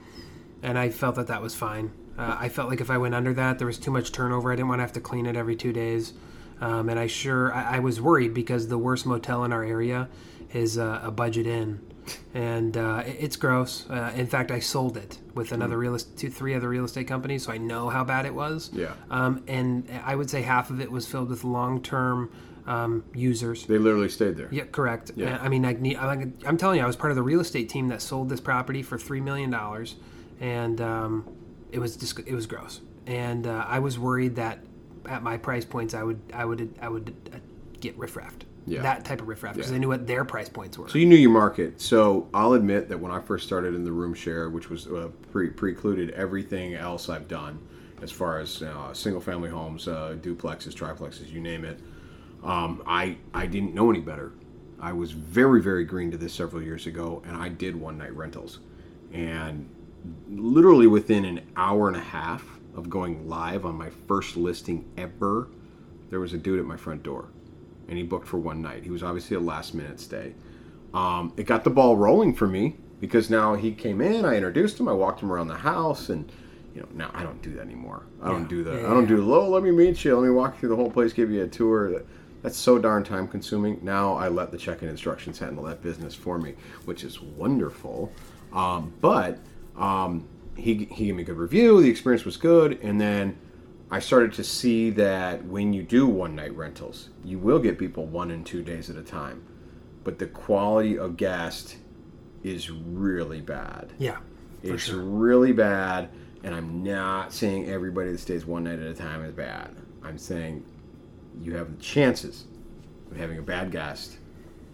and 0.62 0.78
I 0.78 0.90
felt 0.90 1.16
that 1.16 1.26
that 1.28 1.42
was 1.42 1.54
fine. 1.54 1.92
Uh, 2.18 2.36
I 2.38 2.48
felt 2.50 2.68
like 2.68 2.80
if 2.82 2.90
I 2.90 2.98
went 2.98 3.14
under 3.14 3.32
that, 3.34 3.58
there 3.58 3.66
was 3.66 3.78
too 3.78 3.90
much 3.90 4.12
turnover. 4.12 4.52
I 4.52 4.56
didn't 4.56 4.68
want 4.68 4.80
to 4.80 4.82
have 4.82 4.92
to 4.92 5.00
clean 5.00 5.24
it 5.26 5.36
every 5.36 5.56
two 5.56 5.72
days, 5.72 6.12
um, 6.60 6.88
and 6.90 6.98
I 6.98 7.06
sure 7.06 7.52
I, 7.54 7.76
I 7.76 7.78
was 7.78 8.00
worried 8.00 8.34
because 8.34 8.68
the 8.68 8.76
worst 8.76 9.06
motel 9.06 9.44
in 9.44 9.52
our 9.54 9.64
area 9.64 10.08
is 10.52 10.76
uh, 10.76 11.00
a 11.02 11.10
budget 11.10 11.46
inn, 11.46 11.80
and 12.34 12.76
uh, 12.76 13.02
it's 13.06 13.36
gross. 13.36 13.88
Uh, 13.88 14.12
in 14.14 14.26
fact, 14.26 14.50
I 14.50 14.60
sold 14.60 14.96
it 14.96 15.18
with 15.34 15.52
another 15.52 15.78
real 15.78 15.94
estate, 15.94 16.16
two, 16.16 16.30
three 16.30 16.54
other 16.54 16.68
real 16.68 16.84
estate 16.84 17.08
companies, 17.08 17.44
so 17.44 17.52
I 17.52 17.58
know 17.58 17.88
how 17.88 18.04
bad 18.04 18.26
it 18.26 18.34
was. 18.34 18.70
Yeah. 18.72 18.92
Um, 19.10 19.42
and 19.48 19.88
I 20.04 20.14
would 20.14 20.30
say 20.30 20.42
half 20.42 20.70
of 20.70 20.80
it 20.80 20.90
was 20.90 21.06
filled 21.06 21.30
with 21.30 21.44
long-term 21.44 22.30
um, 22.66 23.04
users. 23.14 23.66
They 23.66 23.78
literally 23.78 24.08
stayed 24.08 24.36
there. 24.36 24.48
Yeah, 24.50 24.64
correct. 24.64 25.12
Yeah. 25.16 25.38
I 25.40 25.48
mean, 25.48 25.64
I, 25.64 25.70
I'm 26.46 26.56
telling 26.56 26.78
you, 26.78 26.84
I 26.84 26.86
was 26.86 26.96
part 26.96 27.10
of 27.10 27.16
the 27.16 27.22
real 27.22 27.40
estate 27.40 27.68
team 27.68 27.88
that 27.88 28.02
sold 28.02 28.28
this 28.28 28.40
property 28.40 28.82
for 28.82 28.98
three 28.98 29.20
million 29.20 29.50
dollars, 29.50 29.96
and 30.40 30.80
um, 30.80 31.36
it 31.72 31.78
was 31.78 31.96
just 31.96 32.18
it 32.20 32.34
was 32.34 32.46
gross. 32.46 32.80
And 33.06 33.46
uh, 33.46 33.64
I 33.66 33.80
was 33.80 33.98
worried 33.98 34.36
that 34.36 34.60
at 35.06 35.22
my 35.22 35.36
price 35.36 35.64
points, 35.64 35.94
I 35.94 36.02
would 36.02 36.20
I 36.32 36.44
would 36.44 36.74
I 36.80 36.88
would 36.88 37.14
uh, 37.32 37.38
get 37.80 37.98
riffraffed. 37.98 38.44
Yeah. 38.66 38.82
That 38.82 39.04
type 39.04 39.20
of 39.20 39.28
riffraff 39.28 39.54
because 39.56 39.70
Yeah. 39.70 39.76
I 39.76 39.80
knew 39.80 39.88
what 39.88 40.06
their 40.06 40.24
price 40.24 40.48
points 40.48 40.78
were. 40.78 40.88
So 40.88 40.98
you 40.98 41.06
knew 41.06 41.16
your 41.16 41.30
market. 41.30 41.80
So 41.80 42.28
I'll 42.34 42.52
admit 42.52 42.88
that 42.90 42.98
when 43.00 43.10
I 43.10 43.20
first 43.20 43.46
started 43.46 43.74
in 43.74 43.84
the 43.84 43.92
room 43.92 44.14
share, 44.14 44.50
which 44.50 44.68
was 44.70 44.86
uh, 44.86 45.08
pre- 45.32 45.50
precluded 45.50 46.10
everything 46.10 46.74
else 46.74 47.08
I've 47.08 47.26
done, 47.26 47.58
as 48.02 48.10
far 48.10 48.38
as 48.38 48.62
uh, 48.62 48.92
single 48.94 49.20
family 49.20 49.50
homes, 49.50 49.88
uh, 49.88 50.16
duplexes, 50.20 50.74
triplexes, 50.74 51.30
you 51.30 51.40
name 51.40 51.64
it, 51.64 51.80
um, 52.44 52.82
I 52.86 53.16
I 53.34 53.46
didn't 53.46 53.74
know 53.74 53.90
any 53.90 54.00
better. 54.00 54.32
I 54.80 54.92
was 54.92 55.12
very 55.12 55.60
very 55.60 55.84
green 55.84 56.10
to 56.10 56.16
this 56.16 56.32
several 56.32 56.62
years 56.62 56.86
ago, 56.86 57.22
and 57.26 57.36
I 57.36 57.48
did 57.50 57.76
one 57.76 57.98
night 57.98 58.14
rentals, 58.16 58.60
and 59.12 59.68
literally 60.30 60.86
within 60.86 61.24
an 61.26 61.40
hour 61.56 61.88
and 61.88 61.96
a 61.96 62.00
half 62.00 62.44
of 62.74 62.88
going 62.88 63.28
live 63.28 63.66
on 63.66 63.74
my 63.74 63.90
first 64.08 64.36
listing 64.36 64.84
ever, 64.96 65.48
there 66.08 66.20
was 66.20 66.32
a 66.32 66.38
dude 66.38 66.58
at 66.58 66.64
my 66.64 66.76
front 66.78 67.02
door, 67.02 67.28
and 67.90 67.98
he 67.98 68.04
booked 68.04 68.28
for 68.28 68.38
one 68.38 68.62
night. 68.62 68.84
He 68.84 68.90
was 68.90 69.02
obviously 69.02 69.36
a 69.36 69.40
last 69.40 69.74
minute 69.74 70.00
stay. 70.00 70.32
Um, 70.94 71.34
it 71.36 71.44
got 71.44 71.64
the 71.64 71.70
ball 71.70 71.96
rolling 71.96 72.32
for 72.32 72.46
me 72.46 72.76
because 73.00 73.28
now 73.28 73.54
he 73.56 73.72
came 73.72 74.00
in. 74.00 74.24
I 74.24 74.36
introduced 74.36 74.78
him. 74.78 74.88
I 74.88 74.92
walked 74.92 75.20
him 75.20 75.30
around 75.30 75.48
the 75.48 75.56
house, 75.56 76.08
and 76.08 76.30
you 76.74 76.80
know 76.80 76.88
now 76.94 77.10
I 77.12 77.24
don't 77.24 77.42
do 77.42 77.52
that 77.54 77.62
anymore. 77.62 78.04
I 78.22 78.28
don't 78.28 78.48
do 78.48 78.62
the. 78.62 78.72
Yeah, 78.72 78.86
I 78.86 78.90
don't 78.90 79.02
yeah, 79.02 79.16
do. 79.16 79.24
low. 79.24 79.48
let 79.50 79.64
me 79.64 79.72
meet 79.72 80.04
you. 80.04 80.16
Let 80.16 80.24
me 80.24 80.30
walk 80.30 80.54
you 80.54 80.60
through 80.60 80.68
the 80.70 80.76
whole 80.76 80.90
place. 80.90 81.12
Give 81.12 81.30
you 81.30 81.42
a 81.42 81.48
tour. 81.48 82.02
That's 82.42 82.56
so 82.56 82.78
darn 82.78 83.04
time 83.04 83.28
consuming. 83.28 83.80
Now 83.82 84.14
I 84.14 84.28
let 84.28 84.50
the 84.50 84.56
check-in 84.56 84.88
instructions 84.88 85.38
handle 85.38 85.64
that 85.64 85.82
business 85.82 86.14
for 86.14 86.38
me, 86.38 86.54
which 86.86 87.04
is 87.04 87.20
wonderful. 87.20 88.10
Um, 88.52 88.94
but 89.00 89.38
um, 89.76 90.26
he 90.56 90.86
he 90.92 91.06
gave 91.06 91.16
me 91.16 91.22
a 91.22 91.26
good 91.26 91.36
review. 91.36 91.82
The 91.82 91.90
experience 91.90 92.24
was 92.24 92.36
good, 92.36 92.78
and 92.82 93.00
then 93.00 93.36
I 93.90 93.98
started 93.98 94.32
to 94.34 94.44
see 94.44 94.90
that 94.90 95.44
when 95.44 95.72
you 95.72 95.82
do 95.82 96.06
one 96.06 96.36
night 96.36 96.54
rentals, 96.54 97.08
you 97.24 97.38
will 97.38 97.58
get 97.58 97.78
people 97.78 98.06
one 98.06 98.30
and 98.30 98.46
two 98.46 98.62
days 98.62 98.88
at 98.88 98.96
a 98.96 99.02
time, 99.02 99.44
but 100.04 100.18
the 100.18 100.26
quality 100.26 100.96
of 100.96 101.16
guest 101.16 101.76
is 102.44 102.70
really 102.70 103.40
bad. 103.40 103.92
yeah, 103.98 104.18
It's 104.62 104.84
sure. 104.84 105.00
really 105.02 105.52
bad, 105.52 106.08
and 106.44 106.54
I'm 106.54 106.82
not 106.82 107.32
saying 107.32 107.68
everybody 107.68 108.12
that 108.12 108.18
stays 108.18 108.46
one 108.46 108.64
night 108.64 108.78
at 108.78 108.86
a 108.86 108.94
time 108.94 109.24
is 109.24 109.32
bad. 109.32 109.74
I'm 110.02 110.18
saying 110.18 110.64
you 111.42 111.56
have 111.56 111.76
the 111.76 111.82
chances 111.82 112.44
of 113.10 113.16
having 113.16 113.38
a 113.38 113.42
bad 113.42 113.72
guest 113.72 114.18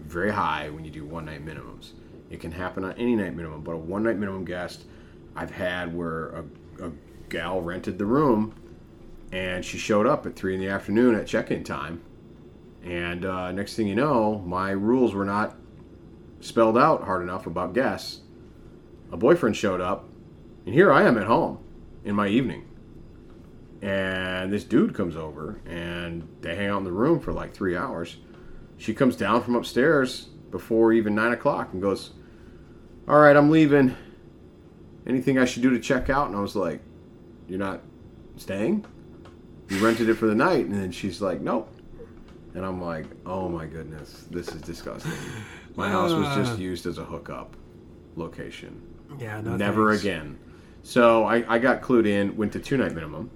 very 0.01 0.31
high 0.31 0.69
when 0.69 0.85
you 0.85 0.91
do 0.91 1.05
one 1.05 1.25
night 1.25 1.45
minimums. 1.45 1.93
It 2.29 2.41
can 2.41 2.53
happen 2.53 2.85
on 2.85 2.93
any 2.93 3.17
night 3.17 3.35
minimum, 3.35 3.63
but 3.63 3.73
a 3.73 3.77
one 3.77 4.03
night 4.03 4.19
minimum 4.19 4.45
guest 4.45 4.85
I've 5.35 5.51
had 5.51 5.95
where 5.97 6.29
a, 6.29 6.45
a 6.85 6.93
gal 7.29 7.61
rented 7.61 7.99
the 7.99 8.07
room 8.07 8.55
and 9.33 9.65
she 9.65 9.79
showed 9.79 10.07
up 10.07 10.27
at 10.27 10.37
three 10.37 10.55
in 10.55 10.61
the 10.61 10.69
afternoon 10.69 11.15
at 11.15 11.27
check 11.27 11.51
in 11.51 11.65
time. 11.65 12.03
And 12.85 13.25
uh, 13.25 13.53
next 13.53 13.75
thing 13.75 13.89
you 13.89 13.95
know, 13.95 14.43
my 14.47 14.71
rules 14.71 15.15
were 15.15 15.25
not 15.25 15.57
spelled 16.41 16.79
out 16.79 17.05
hard 17.05 17.23
enough 17.23 17.47
about 17.47 17.75
guests. 17.75 18.21
A 19.11 19.17
boyfriend 19.17 19.57
showed 19.57 19.81
up, 19.81 20.09
and 20.65 20.75
here 20.75 20.93
I 20.93 21.03
am 21.03 21.19
at 21.19 21.27
home 21.27 21.59
in 22.05 22.15
my 22.15 22.29
evening. 22.29 22.69
And 23.83 24.53
this 24.53 24.65
dude 24.65 24.95
comes 24.95 25.17
over, 25.17 25.61
and 25.67 26.29
they 26.41 26.55
hang 26.57 26.69
out 26.69 26.79
in 26.79 26.85
the 26.85 26.93
room 26.93 27.21
for 27.21 27.33
like 27.33 27.55
three 27.55 27.77
hours. 27.77 28.17
She 28.79 28.95
comes 28.95 29.17
down 29.17 29.43
from 29.43 29.55
upstairs 29.55 30.29
before 30.51 30.93
even 30.93 31.15
nine 31.15 31.33
o'clock 31.33 31.73
and 31.73 31.83
goes, 31.83 32.13
All 33.09 33.19
right, 33.19 33.37
I'm 33.37 33.51
leaving. 33.51 33.97
anything 35.07 35.39
I 35.39 35.45
should 35.45 35.63
do 35.63 35.71
to 35.71 35.79
check 35.79 36.11
out?" 36.11 36.29
And 36.29 36.37
I 36.37 36.41
was 36.41 36.57
like, 36.57 36.81
"You're 37.49 37.59
not 37.59 37.81
staying? 38.37 38.85
You 39.69 39.85
rented 39.85 40.09
it 40.09 40.15
for 40.15 40.27
the 40.27 40.35
night?" 40.35 40.67
And 40.67 40.75
then 40.75 40.91
she's 40.93 41.21
like, 41.21 41.41
"Nope." 41.41 41.69
And 42.55 42.65
I'm 42.65 42.81
like, 42.81 43.07
"Oh 43.27 43.49
my 43.49 43.67
goodness, 43.67 44.25
this 44.31 44.49
is 44.49 44.63
disgusting. 44.63 45.13
My 45.77 45.89
house 45.91 46.13
was 46.13 46.35
just 46.37 46.55
Uh. 46.59 46.63
used 46.63 46.87
as 46.87 46.99
a 46.99 47.05
hookup 47.05 47.57
location. 48.17 48.81
Yeah, 49.19 49.41
no 49.41 49.57
Never 49.57 49.91
thanks. 49.91 50.03
again." 50.05 50.39
So 50.83 51.25
I, 51.25 51.55
I 51.55 51.59
got 51.59 51.83
clued 51.83 52.07
in, 52.07 52.37
went 52.37 52.53
to 52.53 52.61
two 52.61 52.77
night 52.77 52.95
minimum, 52.95 53.31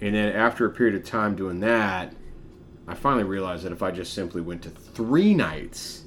and 0.00 0.14
then 0.14 0.32
after 0.34 0.64
a 0.66 0.70
period 0.70 0.94
of 0.96 1.04
time 1.04 1.36
doing 1.36 1.60
that, 1.60 2.14
I 2.88 2.94
finally 2.94 3.24
realized 3.24 3.64
that 3.64 3.72
if 3.72 3.82
I 3.82 3.90
just 3.90 4.14
simply 4.14 4.40
went 4.40 4.62
to 4.62 4.70
three 4.70 5.34
nights, 5.34 6.04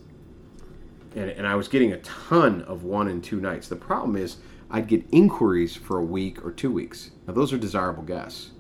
and, 1.16 1.30
and 1.30 1.48
I 1.48 1.56
was 1.56 1.68
getting 1.68 1.94
a 1.94 1.98
ton 2.00 2.64
of 2.64 2.84
one 2.84 3.08
and 3.08 3.24
two 3.24 3.40
nights. 3.40 3.68
The 3.70 3.76
problem 3.78 4.18
is 4.18 4.38
I'd 4.72 4.88
get 4.88 5.06
inquiries 5.12 5.76
for 5.76 6.00
a 6.00 6.04
week 6.04 6.44
or 6.44 6.52
two 6.52 6.72
weeks. 6.72 7.12
Now 7.28 7.34
those 7.34 7.54
are 7.54 7.58
desirable 7.58 8.04
guests. 8.04 8.52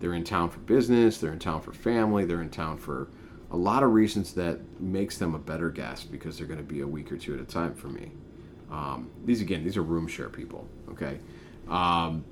They're 0.00 0.14
in 0.14 0.24
town 0.24 0.50
for 0.50 0.58
business. 0.60 1.18
They're 1.18 1.32
in 1.32 1.38
town 1.38 1.60
for 1.60 1.72
family. 1.72 2.24
They're 2.24 2.42
in 2.42 2.50
town 2.50 2.78
for 2.78 3.08
a 3.52 3.56
lot 3.56 3.82
of 3.82 3.92
reasons 3.92 4.32
that 4.34 4.58
makes 4.80 5.18
them 5.18 5.34
a 5.34 5.38
better 5.38 5.70
guest 5.70 6.10
because 6.10 6.38
they're 6.38 6.46
going 6.46 6.58
to 6.58 6.64
be 6.64 6.80
a 6.80 6.86
week 6.86 7.12
or 7.12 7.16
two 7.16 7.34
at 7.34 7.40
a 7.40 7.44
time 7.44 7.74
for 7.74 7.88
me. 7.88 8.12
Um, 8.70 9.10
these 9.24 9.40
again, 9.40 9.64
these 9.64 9.76
are 9.76 9.82
room 9.82 10.06
share 10.06 10.28
people. 10.28 10.66
Okay, 10.90 11.18
um, 11.68 12.24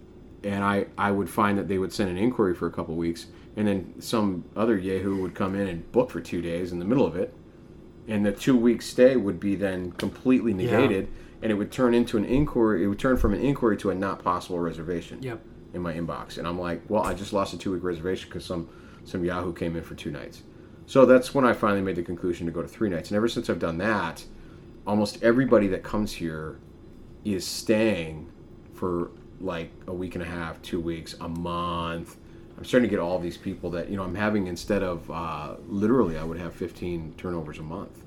and 0.45 0.63
I 0.63 0.87
I 0.97 1.11
would 1.11 1.29
find 1.29 1.59
that 1.59 1.69
they 1.69 1.79
would 1.79 1.93
send 1.93 2.11
an 2.11 2.17
inquiry 2.17 2.55
for 2.55 2.67
a 2.67 2.71
couple 2.71 2.95
weeks, 2.95 3.27
and 3.57 3.67
then 3.67 4.01
some 4.01 4.45
other 4.57 4.79
yahoo 4.79 5.21
would 5.21 5.35
come 5.35 5.55
in 5.57 5.67
and 5.67 5.91
book 5.91 6.11
for 6.11 6.21
two 6.21 6.41
days 6.41 6.71
in 6.71 6.79
the 6.79 6.85
middle 6.85 7.05
of 7.05 7.17
it, 7.17 7.35
and 8.07 8.25
the 8.25 8.31
two 8.33 8.57
week 8.57 8.83
stay 8.83 9.17
would 9.17 9.41
be 9.41 9.57
then 9.57 9.91
completely 9.93 10.55
negated, 10.55 11.09
and 11.43 11.51
it 11.51 11.57
would 11.57 11.73
turn 11.73 11.93
into 11.93 12.17
an 12.17 12.25
inquiry. 12.25 12.85
It 12.85 12.87
would 12.87 13.01
turn 13.01 13.17
from 13.17 13.35
an 13.35 13.41
inquiry 13.41 13.77
to 13.79 13.91
a 13.91 13.95
not 13.95 14.23
possible 14.23 14.61
reservation 14.61 15.21
Yep. 15.21 15.41
In 15.75 15.83
my 15.83 15.93
inbox, 15.93 16.39
and 16.39 16.47
I'm 16.47 16.59
like, 16.59 16.83
well, 16.89 17.03
I 17.03 17.15
just 17.15 17.33
lost 17.33 17.53
a 17.55 17.59
two 17.59 17.73
week 17.73 17.83
reservation 17.83 18.29
because 18.29 18.45
some 18.45 18.69
some 19.05 19.25
Yahoo 19.25 19.53
came 19.53 19.77
in 19.77 19.83
for 19.83 19.95
two 19.95 20.11
nights. 20.11 20.43
So 20.87 21.05
that's 21.05 21.35
when 21.35 21.45
I 21.45 21.53
finally 21.53 21.83
made 21.83 21.97
the 21.97 22.03
conclusion 22.03 22.47
to 22.47 22.53
go 22.53 22.63
to 22.63 22.69
three 22.69 22.89
nights, 22.89 23.11
and 23.11 23.17
ever 23.17 23.29
since 23.29 23.51
I've 23.51 23.59
done 23.59 23.79
that, 23.79 24.25
almost 24.87 25.23
everybody 25.23 25.67
that 25.69 25.83
comes 25.83 26.13
here 26.13 26.59
is 27.25 27.47
staying 27.47 28.31
for 28.73 29.11
like 29.41 29.71
a 29.87 29.93
week 29.93 30.15
and 30.15 30.23
a 30.23 30.27
half, 30.27 30.61
two 30.63 30.81
weeks, 30.81 31.15
a 31.21 31.29
month. 31.29 32.17
I'm 32.57 32.65
starting 32.65 32.89
to 32.89 32.91
get 32.91 33.01
all 33.01 33.19
these 33.19 33.37
people 33.37 33.71
that 33.71 33.89
you 33.89 33.97
know 33.97 34.03
I'm 34.03 34.15
having 34.15 34.47
instead 34.47 34.83
of 34.83 35.09
uh, 35.11 35.57
literally 35.67 36.19
I 36.19 36.25
would 36.25 36.39
have 36.39 36.55
15 36.55 37.15
turnovers 37.17 37.59
a 37.59 37.63
month, 37.63 38.03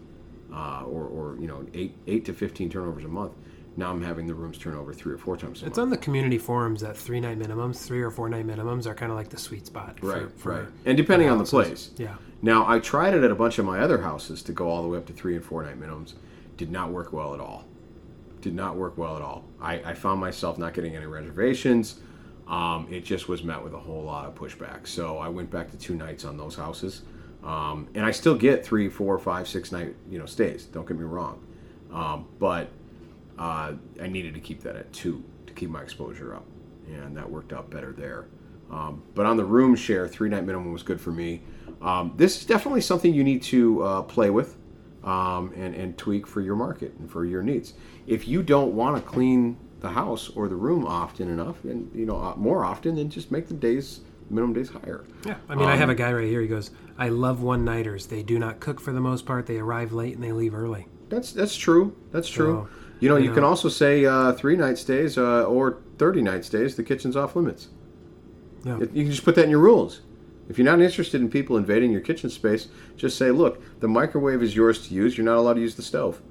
uh, 0.53 0.83
or, 0.85 1.05
or 1.05 1.37
you 1.39 1.47
know 1.47 1.65
eight 1.73 1.95
eight 2.07 2.25
to 2.25 2.33
15 2.33 2.69
turnovers 2.69 3.05
a 3.05 3.07
month. 3.07 3.33
Now 3.77 3.89
I'm 3.91 4.01
having 4.01 4.27
the 4.27 4.33
rooms 4.33 4.57
turn 4.57 4.75
over 4.75 4.93
three 4.93 5.13
or 5.13 5.17
four 5.17 5.37
times 5.37 5.63
a 5.63 5.65
It's 5.67 5.77
month. 5.77 5.85
on 5.85 5.89
the 5.91 5.97
community 5.97 6.37
forums 6.37 6.81
that 6.81 6.97
three 6.97 7.19
night 7.21 7.39
minimums, 7.39 7.77
three 7.85 8.01
or 8.01 8.11
four 8.11 8.27
night 8.29 8.45
minimums 8.45 8.85
are 8.85 8.93
kind 8.93 9.11
of 9.11 9.17
like 9.17 9.29
the 9.29 9.37
sweet 9.37 9.65
spot. 9.65 9.99
for- 9.99 10.07
Right, 10.07 10.31
for- 10.37 10.51
right. 10.51 10.65
And 10.85 10.97
depending 10.97 11.29
on 11.29 11.37
the 11.37 11.45
place. 11.45 11.91
Yeah. 11.97 12.15
Now, 12.41 12.67
I 12.67 12.79
tried 12.79 13.13
it 13.13 13.23
at 13.23 13.31
a 13.31 13.35
bunch 13.35 13.59
of 13.59 13.65
my 13.65 13.79
other 13.79 13.99
houses 14.01 14.41
to 14.43 14.51
go 14.51 14.67
all 14.69 14.81
the 14.83 14.89
way 14.89 14.97
up 14.97 15.05
to 15.07 15.13
three 15.13 15.35
and 15.35 15.43
four 15.45 15.63
night 15.63 15.79
minimums. 15.79 16.13
Did 16.57 16.69
not 16.71 16.91
work 16.91 17.13
well 17.13 17.33
at 17.33 17.39
all. 17.39 17.63
Did 18.41 18.55
not 18.55 18.75
work 18.75 18.97
well 18.97 19.15
at 19.15 19.21
all. 19.21 19.45
I, 19.61 19.75
I 19.85 19.93
found 19.93 20.19
myself 20.19 20.57
not 20.57 20.73
getting 20.73 20.95
any 20.95 21.05
reservations. 21.05 21.99
Um, 22.47 22.87
it 22.91 23.05
just 23.05 23.29
was 23.29 23.43
met 23.43 23.63
with 23.63 23.73
a 23.73 23.79
whole 23.79 24.03
lot 24.03 24.25
of 24.25 24.35
pushback. 24.35 24.85
So 24.87 25.17
I 25.17 25.29
went 25.29 25.49
back 25.49 25.71
to 25.71 25.77
two 25.77 25.95
nights 25.95 26.25
on 26.25 26.35
those 26.35 26.55
houses. 26.55 27.03
Um, 27.43 27.87
and 27.95 28.05
I 28.05 28.11
still 28.11 28.35
get 28.35 28.65
three, 28.65 28.89
four, 28.89 29.17
five, 29.17 29.47
six 29.47 29.71
night 29.71 29.95
you 30.09 30.19
know 30.19 30.25
stays. 30.25 30.65
Don't 30.65 30.85
get 30.87 30.97
me 30.97 31.05
wrong. 31.05 31.39
Um, 31.93 32.25
but 32.39 32.67
uh, 33.38 33.73
I 34.01 34.07
needed 34.07 34.33
to 34.35 34.39
keep 34.39 34.61
that 34.63 34.75
at 34.75 34.91
two 34.93 35.23
to 35.47 35.53
keep 35.53 35.69
my 35.69 35.81
exposure 35.81 36.35
up, 36.35 36.45
and 36.88 37.15
that 37.17 37.29
worked 37.29 37.53
out 37.53 37.69
better 37.69 37.91
there. 37.91 38.27
Um, 38.71 39.03
but 39.15 39.25
on 39.25 39.35
the 39.38 39.43
room 39.45 39.75
share, 39.75 40.07
three 40.07 40.29
night 40.29 40.45
minimum 40.45 40.71
was 40.71 40.83
good 40.83 41.01
for 41.01 41.11
me. 41.11 41.41
Um, 41.81 42.13
this 42.15 42.38
is 42.38 42.45
definitely 42.45 42.81
something 42.81 43.13
you 43.13 43.23
need 43.23 43.41
to 43.43 43.83
uh, 43.83 44.01
play 44.03 44.29
with 44.29 44.57
um, 45.03 45.51
and, 45.55 45.73
and 45.75 45.97
tweak 45.97 46.27
for 46.27 46.41
your 46.41 46.55
market 46.55 46.93
and 47.00 47.09
for 47.11 47.25
your 47.25 47.41
needs. 47.41 47.73
If 48.07 48.27
you 48.27 48.43
don't 48.43 48.73
want 48.73 48.95
to 48.95 49.01
clean 49.01 49.57
the 49.79 49.89
house 49.89 50.29
or 50.29 50.47
the 50.47 50.55
room 50.55 50.85
often 50.85 51.27
enough, 51.29 51.63
and 51.65 51.89
you 51.95 52.05
know 52.05 52.17
uh, 52.17 52.35
more 52.35 52.63
often, 52.63 52.95
then 52.95 53.09
just 53.09 53.31
make 53.31 53.47
the 53.47 53.53
days 53.55 54.01
minimum 54.29 54.53
days 54.53 54.69
higher. 54.69 55.03
Yeah. 55.25 55.35
I 55.50 55.55
mean, 55.55 55.67
I 55.67 55.73
Um, 55.73 55.79
have 55.79 55.89
a 55.89 55.95
guy 55.95 56.13
right 56.13 56.27
here. 56.27 56.41
He 56.41 56.47
goes, 56.47 56.71
I 56.97 57.09
love 57.09 57.41
one 57.41 57.65
nighters. 57.65 58.05
They 58.05 58.23
do 58.23 58.39
not 58.39 58.59
cook 58.61 58.79
for 58.79 58.93
the 58.93 59.01
most 59.01 59.25
part. 59.25 59.45
They 59.45 59.57
arrive 59.57 59.91
late 59.91 60.15
and 60.15 60.23
they 60.23 60.31
leave 60.31 60.53
early. 60.53 60.88
That's 61.09 61.33
that's 61.33 61.55
true. 61.55 61.95
That's 62.11 62.29
true. 62.29 62.69
So, 62.71 62.80
you 63.01 63.10
know, 63.10 63.17
you 63.17 63.25
you, 63.25 63.34
can 63.34 63.43
also 63.43 63.67
say 63.67 64.05
uh, 64.05 64.31
three 64.34 64.55
night 64.55 64.77
stays 64.77 65.17
uh, 65.17 65.43
or 65.43 65.79
thirty 65.98 66.22
night 66.22 66.46
stays. 66.46 66.75
The 66.75 66.84
kitchen's 66.84 67.17
off 67.17 67.36
limits. 67.36 67.67
Yeah. 68.63 68.77
You 68.79 68.88
can 69.03 69.12
just 69.12 69.25
put 69.25 69.36
that 69.36 69.43
in 69.43 69.50
your 69.50 69.60
rules. 69.60 70.01
If 70.50 70.58
you're 70.58 70.65
not 70.65 70.81
interested 70.81 71.22
in 71.22 71.29
people 71.29 71.58
invading 71.58 71.91
your 71.91 72.01
kitchen 72.01 72.29
space, 72.29 72.67
just 72.98 73.17
say, 73.17 73.31
look, 73.31 73.79
the 73.79 73.88
microwave 73.88 74.43
is 74.43 74.55
yours 74.55 74.88
to 74.88 74.93
use. 74.93 75.17
You're 75.17 75.25
not 75.25 75.38
allowed 75.38 75.53
to 75.53 75.62
use 75.62 75.75
the 75.75 75.81
stove. 75.81 76.22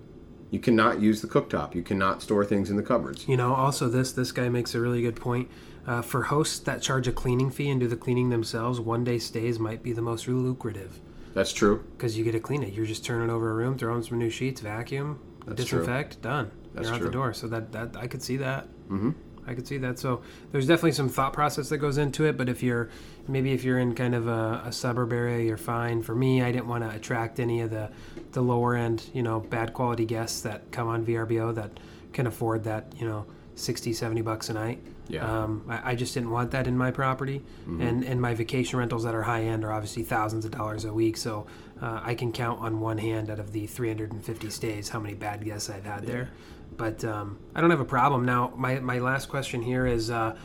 You 0.51 0.59
cannot 0.59 1.01
use 1.01 1.23
the 1.23 1.29
cooktop. 1.29 1.75
You 1.75 1.83
cannot 1.83 2.23
store 2.23 2.45
things 2.45 2.71
in 2.71 2.77
the 2.77 2.83
cupboards. 2.83 3.27
You 3.29 3.37
know, 3.37 3.55
also 3.55 3.89
this 3.89 4.13
this 4.13 4.33
guy 4.33 4.49
makes 4.49 4.75
a 4.75 4.81
really 4.81 5.03
good 5.03 5.17
point. 5.17 5.49
Uh, 5.87 6.03
for 6.03 6.23
hosts 6.25 6.59
that 6.61 6.83
charge 6.83 7.09
a 7.09 7.13
cleaning 7.13 7.51
fee 7.51 7.71
and 7.71 7.81
do 7.81 7.89
the 7.89 7.97
cleaning 7.97 8.29
themselves, 8.29 8.79
one 8.79 9.03
day 9.03 9.19
stays 9.19 9.59
might 9.59 9.83
be 9.83 9.93
the 9.93 10.03
most 10.03 10.29
lucrative 10.29 11.01
That's 11.33 11.53
true. 11.53 11.83
because 11.97 12.19
you 12.19 12.25
get 12.25 12.33
to 12.33 12.41
clean 12.41 12.63
it. 12.63 12.75
You're 12.75 12.87
just 12.87 13.05
turning 13.05 13.31
over 13.31 13.51
a 13.51 13.55
room, 13.55 13.79
throwing 13.79 14.03
some 14.03 14.19
new 14.19 14.29
sheets, 14.29 14.61
vacuum, 14.61 15.19
That's 15.47 15.65
true. 15.65 15.79
disinfect, 15.79 16.21
done. 16.21 16.51
That's 16.75 16.87
You're 16.87 16.95
out 16.95 16.99
true. 16.99 17.07
the 17.09 17.13
door. 17.13 17.33
So 17.35 17.49
that 17.49 17.73
that 17.73 17.97
I 17.97 18.07
could 18.07 18.23
see 18.23 18.37
that. 18.39 18.67
Mm-hmm. 18.89 19.11
I 19.47 19.55
could 19.55 19.67
see 19.67 19.79
that. 19.79 19.99
So 19.99 20.23
there's 20.53 20.67
definitely 20.67 20.93
some 20.93 21.09
thought 21.09 21.33
process 21.33 21.69
that 21.71 21.79
goes 21.79 21.99
into 21.99 22.25
it. 22.27 22.37
But 22.37 22.49
if 22.49 22.63
you're 22.63 22.91
maybe 23.27 23.53
if 23.53 23.65
you're 23.65 23.79
in 23.79 23.95
kind 23.95 24.15
of 24.15 24.29
a, 24.29 24.63
a 24.67 24.73
suburb 24.73 25.13
area, 25.13 25.45
you're 25.45 25.57
fine. 25.57 26.03
For 26.03 26.15
me, 26.15 26.43
I 26.43 26.53
didn't 26.53 26.69
want 26.69 26.85
to 26.85 26.95
attract 26.95 27.41
any 27.41 27.61
of 27.61 27.71
the 27.71 27.91
the 28.33 28.43
lower 28.43 28.77
end, 28.77 29.11
you 29.13 29.23
know, 29.23 29.41
bad 29.41 29.73
quality 29.73 30.05
guests 30.05 30.43
that 30.43 30.71
come 30.71 30.89
on 30.89 31.05
VRBO 31.05 31.55
that 31.55 31.81
can 32.13 32.27
afford 32.27 32.65
that, 32.65 32.93
you 32.97 33.07
know, 33.07 33.27
60, 33.57 33.93
70 33.93 34.23
bucks 34.23 34.49
a 34.49 34.53
night. 34.53 34.81
Yeah. 35.11 35.43
Um, 35.43 35.65
I, 35.69 35.93
I 35.93 35.95
just 35.95 36.15
didn't 36.15 36.31
want 36.31 36.53
that 36.53 36.67
in 36.67 36.77
my 36.79 36.91
property, 36.91 37.43
and 37.67 38.05
and 38.05 38.21
my 38.21 38.35
vacation 38.35 38.79
rentals 38.79 39.03
that 39.05 39.15
are 39.15 39.23
high 39.23 39.43
end 39.43 39.65
are 39.65 39.73
obviously 39.73 40.03
thousands 40.05 40.45
of 40.45 40.53
dollars 40.53 40.85
a 40.85 40.93
week. 40.93 41.17
So 41.17 41.47
uh, 41.83 42.01
I 42.03 42.15
can 42.15 42.33
count 42.33 42.61
on 42.61 42.81
one 42.81 42.99
hand 42.99 43.31
out 43.31 43.39
of 43.41 43.53
the 43.53 43.67
350 43.67 44.51
stays 44.51 44.89
how 44.89 45.01
many 45.01 45.15
bad 45.15 45.45
guests 45.45 45.69
I've 45.69 45.85
had 45.85 46.07
there. 46.07 46.31
But 46.77 47.05
um, 47.05 47.39
I 47.55 47.61
don't 47.61 47.71
have 47.71 47.81
a 47.81 47.85
problem 47.85 48.25
now. 48.25 48.53
My 48.57 48.79
my 48.81 49.01
last 49.01 49.29
question 49.29 49.61
here 49.63 49.87
is 49.87 50.11
uh, 50.11 50.37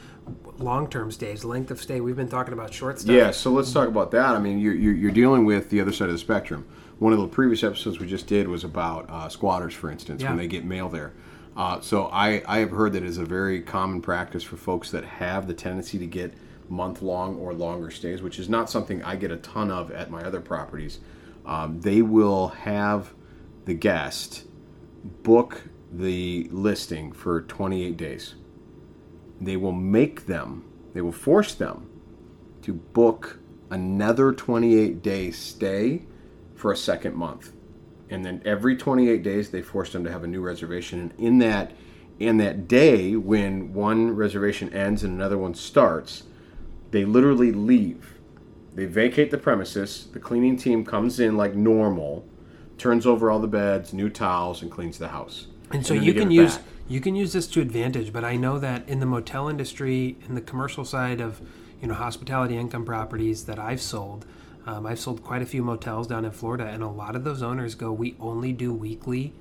long 0.57 0.89
term 0.89 1.11
stays, 1.11 1.45
length 1.45 1.71
of 1.71 1.79
stay. 1.81 2.01
We've 2.01 2.15
been 2.15 2.27
talking 2.29 2.53
about 2.53 2.73
short 2.73 2.99
stays. 2.99 3.15
Yeah, 3.15 3.31
so 3.31 3.51
let's 3.51 3.71
talk 3.71 3.87
about 3.87 4.11
that. 4.11 4.35
I 4.35 4.39
mean, 4.39 4.59
you're, 4.59 4.73
you're, 4.73 4.93
you're 4.95 5.11
dealing 5.11 5.45
with 5.45 5.69
the 5.69 5.79
other 5.81 5.91
side 5.91 6.07
of 6.07 6.13
the 6.13 6.19
spectrum. 6.19 6.65
One 6.99 7.13
of 7.13 7.19
the 7.19 7.27
previous 7.27 7.63
episodes 7.63 7.99
we 7.99 8.07
just 8.07 8.25
did 8.27 8.47
was 8.47 8.63
about 8.63 9.09
uh, 9.09 9.29
squatters, 9.29 9.73
for 9.73 9.91
instance, 9.91 10.21
Yeah. 10.23 10.29
when 10.29 10.37
they 10.37 10.47
get 10.47 10.63
mail 10.65 10.89
there. 10.89 11.13
Uh, 11.55 11.79
so 11.79 12.07
I, 12.07 12.43
I 12.45 12.59
have 12.59 12.71
heard 12.71 12.93
that 12.93 13.03
it 13.03 13.09
is 13.09 13.17
a 13.17 13.25
very 13.25 13.61
common 13.61 14.01
practice 14.01 14.43
for 14.43 14.57
folks 14.57 14.91
that 14.91 15.05
have 15.05 15.47
the 15.47 15.53
tendency 15.53 15.97
to 15.99 16.05
get 16.05 16.33
month 16.69 17.01
long 17.01 17.37
or 17.37 17.53
longer 17.53 17.91
stays, 17.91 18.21
which 18.21 18.39
is 18.39 18.49
not 18.49 18.69
something 18.69 19.03
I 19.03 19.15
get 19.15 19.31
a 19.31 19.37
ton 19.37 19.71
of 19.71 19.91
at 19.91 20.11
my 20.11 20.21
other 20.21 20.41
properties. 20.41 20.99
Um, 21.45 21.79
they 21.81 22.01
will 22.01 22.49
have 22.49 23.13
the 23.65 23.73
guest 23.73 24.45
book 25.23 25.63
the 25.91 26.47
listing 26.51 27.11
for 27.11 27.41
28 27.41 27.95
days. 27.95 28.35
They 29.39 29.55
will 29.55 29.71
make 29.71 30.25
them, 30.25 30.65
they 30.93 31.01
will 31.01 31.11
force 31.11 31.53
them 31.53 31.89
to 32.63 32.73
book 32.73 33.39
another 33.69 34.31
28 34.33 35.01
day 35.01 35.31
stay 35.31 36.03
for 36.55 36.71
a 36.71 36.77
second 36.77 37.15
month. 37.15 37.53
And 38.09 38.23
then 38.23 38.41
every 38.45 38.75
28 38.75 39.23
days 39.23 39.49
they 39.49 39.61
force 39.61 39.91
them 39.91 40.03
to 40.03 40.11
have 40.11 40.23
a 40.23 40.27
new 40.27 40.41
reservation 40.41 40.99
and 40.99 41.13
in 41.17 41.39
that 41.39 41.71
in 42.19 42.37
that 42.37 42.67
day 42.67 43.15
when 43.15 43.73
one 43.73 44.15
reservation 44.15 44.73
ends 44.73 45.03
and 45.03 45.13
another 45.13 45.37
one 45.37 45.53
starts, 45.53 46.23
they 46.91 47.03
literally 47.03 47.51
leave. 47.51 48.13
They 48.73 48.85
vacate 48.85 49.31
the 49.31 49.37
premises, 49.37 50.07
the 50.11 50.19
cleaning 50.19 50.57
team 50.57 50.85
comes 50.85 51.19
in 51.19 51.37
like 51.37 51.55
normal, 51.55 52.25
turns 52.77 53.05
over 53.05 53.31
all 53.31 53.39
the 53.39 53.47
beds, 53.47 53.93
new 53.93 54.09
towels 54.09 54.61
and 54.61 54.71
cleans 54.71 54.97
the 54.97 55.09
house. 55.09 55.47
And 55.71 55.85
so 55.85 55.93
then 55.93 56.03
you 56.03 56.13
can 56.13 56.31
use 56.31 56.57
back. 56.57 56.65
you 56.87 57.01
can 57.01 57.15
use 57.15 57.33
this 57.33 57.47
to 57.47 57.61
advantage, 57.61 58.13
but 58.13 58.23
I 58.23 58.35
know 58.35 58.59
that 58.59 58.87
in 58.87 58.99
the 58.99 59.05
motel 59.05 59.49
industry, 59.49 60.17
in 60.27 60.35
the 60.35 60.41
commercial 60.41 60.85
side 60.85 61.21
of 61.21 61.41
you 61.81 61.87
know 61.87 61.93
hospitality 61.93 62.57
income 62.57 62.85
properties 62.85 63.45
that 63.45 63.59
I've 63.59 63.81
sold, 63.81 64.25
um, 64.65 64.85
I've 64.85 64.99
sold 64.99 65.23
quite 65.23 65.41
a 65.41 65.45
few 65.45 65.63
motels 65.63 66.07
down 66.07 66.25
in 66.25 66.31
Florida, 66.31 66.65
and 66.65 66.81
a 66.81 66.87
lot 66.87 67.15
of 67.15 67.23
those 67.23 67.41
owners 67.41 67.75
go, 67.75 67.91
"We 67.91 68.15
only 68.19 68.51
do 68.51 68.73
weekly, 68.73 69.33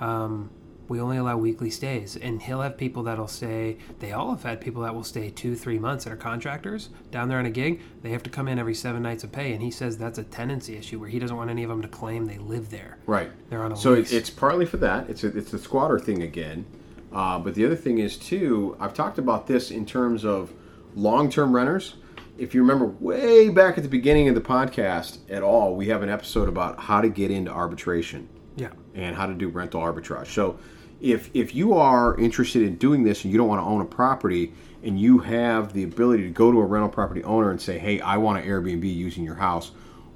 um, 0.00 0.50
we 0.88 1.00
only 1.00 1.16
allow 1.16 1.36
weekly 1.36 1.70
stays." 1.70 2.16
And 2.16 2.42
he'll 2.42 2.60
have 2.60 2.76
people 2.76 3.04
that'll 3.04 3.28
stay. 3.28 3.78
They 4.00 4.12
all 4.12 4.30
have 4.30 4.42
had 4.42 4.60
people 4.60 4.82
that 4.82 4.94
will 4.94 5.04
stay 5.04 5.30
two, 5.30 5.54
three 5.54 5.78
months 5.78 6.04
that 6.04 6.12
are 6.12 6.16
contractors 6.16 6.88
down 7.12 7.28
there 7.28 7.38
on 7.38 7.46
a 7.46 7.50
gig. 7.50 7.80
They 8.02 8.10
have 8.10 8.22
to 8.24 8.30
come 8.30 8.48
in 8.48 8.58
every 8.58 8.74
seven 8.74 9.02
nights 9.02 9.22
of 9.22 9.30
pay, 9.30 9.52
and 9.52 9.62
he 9.62 9.70
says 9.70 9.96
that's 9.96 10.18
a 10.18 10.24
tenancy 10.24 10.76
issue 10.76 10.98
where 10.98 11.08
he 11.08 11.18
doesn't 11.18 11.36
want 11.36 11.50
any 11.50 11.62
of 11.62 11.70
them 11.70 11.82
to 11.82 11.88
claim 11.88 12.26
they 12.26 12.38
live 12.38 12.70
there. 12.70 12.98
Right. 13.06 13.30
They're 13.50 13.62
on 13.62 13.72
a 13.72 13.76
so 13.76 13.92
lease. 13.92 14.12
it, 14.12 14.16
it's 14.16 14.30
partly 14.30 14.66
for 14.66 14.78
that. 14.78 15.08
It's 15.08 15.22
a, 15.22 15.36
it's 15.36 15.52
the 15.52 15.58
squatter 15.58 15.98
thing 16.00 16.22
again. 16.22 16.66
Uh, 17.12 17.38
but 17.38 17.54
the 17.54 17.64
other 17.64 17.76
thing 17.76 17.98
is 17.98 18.16
too, 18.16 18.76
I've 18.80 18.92
talked 18.92 19.18
about 19.18 19.46
this 19.46 19.70
in 19.70 19.86
terms 19.86 20.24
of 20.24 20.52
long-term 20.96 21.54
renters. 21.54 21.94
If 22.36 22.54
you 22.54 22.62
remember 22.62 22.86
way 22.86 23.48
back 23.48 23.76
at 23.78 23.84
the 23.84 23.88
beginning 23.90 24.28
of 24.28 24.34
the 24.34 24.40
podcast 24.40 25.18
at 25.30 25.42
all, 25.42 25.76
we 25.76 25.86
have 25.88 26.02
an 26.02 26.08
episode 26.08 26.48
about 26.48 26.80
how 26.80 27.00
to 27.00 27.08
get 27.08 27.30
into 27.30 27.50
arbitration 27.50 28.28
Yeah. 28.56 28.70
and 28.94 29.14
how 29.14 29.26
to 29.26 29.34
do 29.34 29.48
rental 29.48 29.80
arbitrage. 29.80 30.26
So 30.26 30.58
if 31.00 31.30
if 31.34 31.54
you 31.54 31.74
are 31.74 32.16
interested 32.18 32.62
in 32.62 32.74
doing 32.76 33.04
this 33.04 33.24
and 33.24 33.32
you 33.32 33.38
don't 33.38 33.48
want 33.48 33.60
to 33.60 33.66
own 33.66 33.80
a 33.80 33.84
property 33.84 34.52
and 34.82 34.98
you 34.98 35.18
have 35.18 35.72
the 35.72 35.84
ability 35.84 36.24
to 36.24 36.30
go 36.30 36.50
to 36.50 36.58
a 36.60 36.64
rental 36.64 36.88
property 36.88 37.22
owner 37.24 37.50
and 37.50 37.60
say, 37.60 37.78
"Hey, 37.78 38.00
I 38.00 38.16
want 38.16 38.42
to 38.42 38.48
Airbnb 38.48 38.84
using 38.92 39.22
your 39.24 39.36
house." 39.36 39.70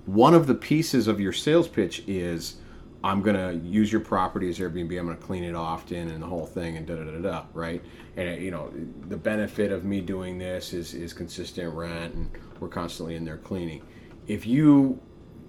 One 0.07 0.35
of 0.35 0.47
the 0.47 0.55
pieces 0.55 1.07
of 1.07 1.21
your 1.21 1.33
sales 1.33 1.69
pitch 1.69 2.03
is 2.07 2.57
I'm 3.05 3.23
going 3.23 3.37
to 3.37 3.65
use 3.67 3.93
your 3.93 4.01
property 4.01 4.49
as 4.49 4.59
Airbnb. 4.59 4.99
I'm 4.99 5.07
going 5.07 5.17
to 5.17 5.23
clean 5.23 5.45
it 5.45 5.55
often 5.55 6.11
and 6.11 6.23
the 6.23 6.27
whole 6.27 6.47
thing 6.47 6.77
and 6.77 6.87
da 6.87 6.97
da 6.97 7.05
da 7.05 7.19
da, 7.19 7.45
right? 7.55 7.83
And 8.17 8.29
uh, 8.29 8.33
you 8.33 8.51
know, 8.51 8.73
the 9.09 9.17
benefit 9.17 9.71
of 9.71 9.85
me 9.85 10.01
doing 10.01 10.39
this 10.39 10.73
is 10.73 10.95
is 10.95 11.13
consistent 11.13 11.73
rent 11.75 12.15
and 12.15 12.31
we're 12.59 12.69
constantly 12.69 13.15
in 13.15 13.25
there 13.25 13.37
cleaning. 13.37 13.83
If 14.27 14.47
you 14.47 15.01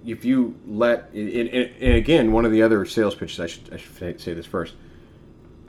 if 0.05 0.23
you 0.23 0.55
let 0.65 1.09
and, 1.13 1.29
and, 1.29 1.71
and 1.81 1.93
again 1.95 2.31
one 2.31 2.45
of 2.45 2.51
the 2.51 2.61
other 2.61 2.85
sales 2.85 3.15
pitches 3.15 3.39
I 3.39 3.47
should, 3.47 3.73
I 3.73 3.77
should 3.77 4.21
say 4.21 4.33
this 4.33 4.45
first 4.45 4.75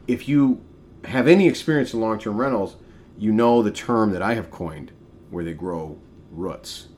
if 0.06 0.28
you 0.28 0.60
have 1.04 1.26
any 1.26 1.48
experience 1.48 1.94
in 1.94 2.00
long-term 2.00 2.36
rentals 2.36 2.76
you 3.18 3.32
know 3.32 3.62
the 3.62 3.72
term 3.72 4.12
that 4.12 4.22
i 4.22 4.34
have 4.34 4.50
coined 4.50 4.92
where 5.30 5.42
they 5.42 5.52
grow 5.52 5.98
roots 6.30 6.88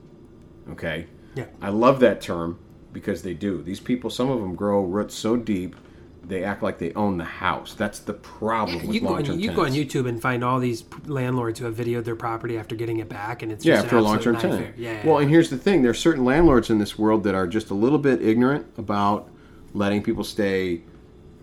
okay 0.70 1.06
Yeah. 1.34 1.46
i 1.62 1.70
love 1.70 2.00
that 2.00 2.20
term 2.20 2.58
because 2.92 3.22
they 3.22 3.34
do 3.34 3.62
these 3.62 3.80
people 3.80 4.10
some 4.10 4.30
of 4.30 4.40
them 4.40 4.54
grow 4.54 4.82
roots 4.82 5.14
so 5.14 5.36
deep 5.36 5.76
they 6.24 6.44
act 6.44 6.62
like 6.62 6.78
they 6.78 6.92
own 6.94 7.18
the 7.18 7.24
house 7.24 7.74
that's 7.74 7.98
the 7.98 8.12
problem 8.12 8.86
with 8.86 8.94
You 8.94 9.00
go, 9.00 9.08
on, 9.08 9.12
long-term 9.14 9.38
you 9.40 9.50
go 9.50 9.64
on. 9.64 9.72
YouTube 9.72 10.08
and 10.08 10.20
find 10.20 10.44
all 10.44 10.60
these 10.60 10.84
landlords 11.06 11.58
who 11.58 11.64
have 11.64 11.74
videoed 11.74 12.04
their 12.04 12.14
property 12.16 12.56
after 12.56 12.76
getting 12.76 12.98
it 12.98 13.08
back, 13.08 13.42
and 13.42 13.50
it's 13.50 13.64
Yeah, 13.64 13.74
just 13.74 13.86
after 13.86 13.96
a 13.96 14.02
long-term 14.02 14.36
tenant. 14.36 14.78
Yeah, 14.78 14.92
yeah, 14.92 15.06
Well, 15.06 15.18
and 15.18 15.28
here's 15.28 15.50
the 15.50 15.58
thing: 15.58 15.82
there 15.82 15.90
are 15.90 15.94
certain 15.94 16.24
landlords 16.24 16.70
in 16.70 16.78
this 16.78 16.96
world 16.96 17.24
that 17.24 17.34
are 17.34 17.48
just 17.48 17.70
a 17.70 17.74
little 17.74 17.98
bit 17.98 18.22
ignorant 18.22 18.66
about 18.78 19.28
letting 19.74 20.00
people 20.00 20.22
stay 20.22 20.82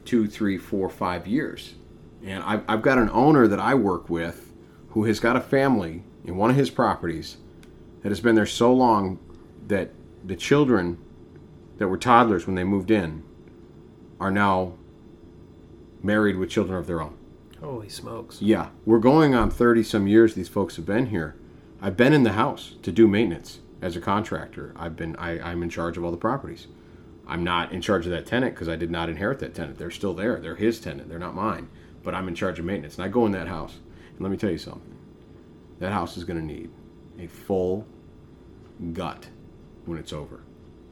two, 0.05 0.27
three, 0.27 0.57
four, 0.57 0.89
five 0.89 1.27
years. 1.27 1.75
And 2.23 2.41
I've, 2.43 2.63
I've 2.67 2.81
got 2.81 2.97
an 2.97 3.09
owner 3.11 3.47
that 3.47 3.59
I 3.59 3.75
work 3.75 4.09
with 4.09 4.51
who 4.91 5.03
has 5.05 5.19
got 5.19 5.35
a 5.35 5.41
family 5.41 6.03
in 6.23 6.37
one 6.37 6.49
of 6.49 6.55
his 6.55 6.69
properties 6.69 7.37
that 8.01 8.09
has 8.09 8.19
been 8.19 8.35
there 8.35 8.45
so 8.45 8.73
long 8.73 9.19
that 9.67 9.91
the 10.23 10.35
children 10.35 10.97
that 11.79 11.87
were 11.87 11.97
toddlers 11.97 12.45
when 12.45 12.55
they 12.55 12.63
moved 12.63 12.91
in 12.91 13.23
are 14.19 14.31
now 14.31 14.73
married 16.03 16.37
with 16.37 16.49
children 16.49 16.77
of 16.77 16.87
their 16.87 17.01
own. 17.01 17.17
holy 17.59 17.89
smokes. 17.89 18.41
Yeah, 18.41 18.69
we're 18.85 18.99
going 18.99 19.33
on 19.33 19.49
30 19.49 19.83
some 19.83 20.07
years 20.07 20.35
these 20.35 20.47
folks 20.49 20.75
have 20.75 20.85
been 20.85 21.07
here. 21.07 21.35
I've 21.81 21.97
been 21.97 22.13
in 22.13 22.23
the 22.23 22.33
house 22.33 22.75
to 22.83 22.91
do 22.91 23.07
maintenance 23.07 23.59
as 23.81 23.95
a 23.95 24.01
contractor. 24.01 24.73
I've 24.75 24.95
been 24.95 25.15
I, 25.15 25.39
I'm 25.39 25.63
in 25.63 25.69
charge 25.69 25.97
of 25.97 26.03
all 26.03 26.11
the 26.11 26.17
properties. 26.17 26.67
I'm 27.27 27.43
not 27.43 27.71
in 27.71 27.81
charge 27.81 28.05
of 28.05 28.11
that 28.11 28.25
tenant 28.25 28.55
because 28.55 28.67
I 28.67 28.75
did 28.75 28.91
not 28.91 29.07
inherit 29.09 29.39
that 29.39 29.53
tenant. 29.53 29.77
They're 29.77 29.91
still 29.91 30.13
there. 30.13 30.39
They're 30.39 30.55
his 30.55 30.79
tenant. 30.79 31.09
They're 31.09 31.19
not 31.19 31.35
mine. 31.35 31.69
But 32.03 32.15
I'm 32.15 32.27
in 32.27 32.35
charge 32.35 32.59
of 32.59 32.65
maintenance. 32.65 32.95
And 32.95 33.05
I 33.05 33.07
go 33.07 33.25
in 33.25 33.31
that 33.33 33.47
house. 33.47 33.77
And 34.11 34.21
let 34.21 34.31
me 34.31 34.37
tell 34.37 34.49
you 34.49 34.57
something. 34.57 34.97
That 35.79 35.93
house 35.93 36.17
is 36.17 36.23
going 36.23 36.39
to 36.39 36.45
need 36.45 36.71
a 37.19 37.27
full 37.27 37.85
gut 38.93 39.27
when 39.85 39.97
it's 39.97 40.11
over. 40.11 40.41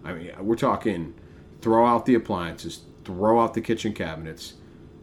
I 0.08 0.14
mean, 0.14 0.32
we're 0.40 0.56
talking 0.56 1.14
throw 1.62 1.86
out 1.86 2.06
the 2.06 2.16
appliances, 2.16 2.82
throw 3.04 3.42
out 3.42 3.54
the 3.54 3.62
kitchen 3.62 3.94
cabinets, 3.94 4.54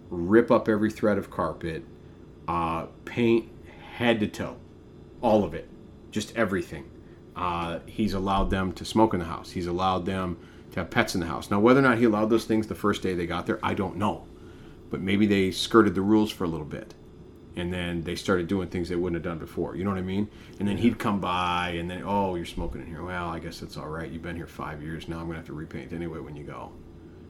rip 0.08 0.50
up 0.50 0.68
every 0.68 0.90
thread 0.90 1.18
of 1.18 1.30
carpet, 1.30 1.84
uh, 2.49 2.87
paint 3.04 3.50
head 3.96 4.20
to 4.20 4.26
toe, 4.26 4.56
all 5.20 5.44
of 5.44 5.52
it, 5.54 5.68
just 6.11 6.34
everything. 6.37 6.90
Uh, 7.37 7.80
he's 7.87 8.14
allowed 8.14 8.49
them 8.49 8.73
to 8.73 8.84
smoke 8.84 9.12
in 9.12 9.20
the 9.20 9.26
house. 9.26 9.50
He's 9.50 9.66
allowed 9.66 10.06
them 10.06 10.38
to 10.73 10.80
have 10.80 10.90
pets 10.90 11.14
in 11.14 11.20
the 11.20 11.26
house. 11.26 11.50
Now, 11.50 11.61
whether 11.61 11.81
or 11.81 11.83
not 11.83 11.98
he 11.98 12.05
allowed 12.05 12.31
those 12.31 12.44
things 12.46 12.66
the 12.66 12.74
first 12.74 13.02
day 13.02 13.14
they 13.14 13.26
got 13.26 13.46
there, 13.46 13.59
I 13.62 13.74
don't 13.74 13.96
know. 13.96 14.26
But 14.90 15.00
maybe 15.00 15.26
they 15.26 15.50
skirted 15.50 15.94
the 15.94 16.00
rules 16.00 16.31
for 16.31 16.44
a 16.44 16.48
little 16.48 16.66
bit. 16.66 16.94
And 17.56 17.72
then 17.72 18.02
they 18.02 18.16
started 18.16 18.48
doing 18.48 18.68
things 18.68 18.88
they 18.88 18.96
wouldn't 18.96 19.14
have 19.14 19.30
done 19.30 19.38
before. 19.38 19.76
You 19.76 19.84
know 19.84 19.90
what 19.90 19.98
I 19.98 20.02
mean? 20.02 20.28
And 20.58 20.66
then 20.66 20.76
he'd 20.76 20.98
come 20.98 21.20
by 21.20 21.76
and 21.78 21.88
then, 21.88 22.02
oh, 22.04 22.34
you're 22.34 22.44
smoking 22.44 22.80
in 22.80 22.88
here. 22.88 23.04
Well, 23.04 23.28
I 23.28 23.38
guess 23.38 23.60
that's 23.60 23.76
all 23.76 23.88
right. 23.88 24.10
You've 24.10 24.22
been 24.22 24.34
here 24.34 24.48
five 24.48 24.82
years. 24.82 25.08
Now 25.08 25.18
I'm 25.18 25.26
going 25.26 25.34
to 25.34 25.38
have 25.38 25.46
to 25.46 25.52
repaint 25.52 25.92
anyway 25.92 26.18
when 26.18 26.34
you 26.34 26.42
go. 26.42 26.72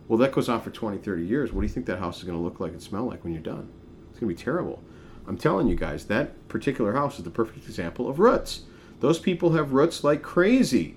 Well, 0.09 0.19
that 0.19 0.33
goes 0.33 0.49
on 0.49 0.61
for 0.61 0.71
20, 0.71 0.99
30 0.99 1.25
years. 1.25 1.53
What 1.53 1.61
do 1.61 1.67
you 1.67 1.73
think 1.73 1.87
that 1.87 1.99
house 1.99 2.19
is 2.19 2.25
going 2.25 2.39
to 2.39 2.43
look 2.43 2.61
like 2.61 2.73
and 2.73 2.83
smell 2.83 3.05
like 3.05 3.23
when 3.23 3.35
you're 3.35 3.43
done? 3.43 3.69
It's 4.11 4.19
going 4.19 4.35
to 4.35 4.39
be 4.39 4.43
terrible. 4.43 4.83
I'm 5.27 5.39
telling 5.39 5.69
you 5.69 5.77
guys, 5.77 6.07
that 6.07 6.49
particular 6.49 6.93
house 6.93 7.19
is 7.19 7.25
the 7.25 7.31
perfect 7.31 7.67
example 7.67 8.09
of 8.09 8.19
roots. 8.19 8.63
Those 9.01 9.19
people 9.19 9.53
have 9.53 9.73
roots 9.73 10.05
like 10.05 10.23
crazy 10.23 10.97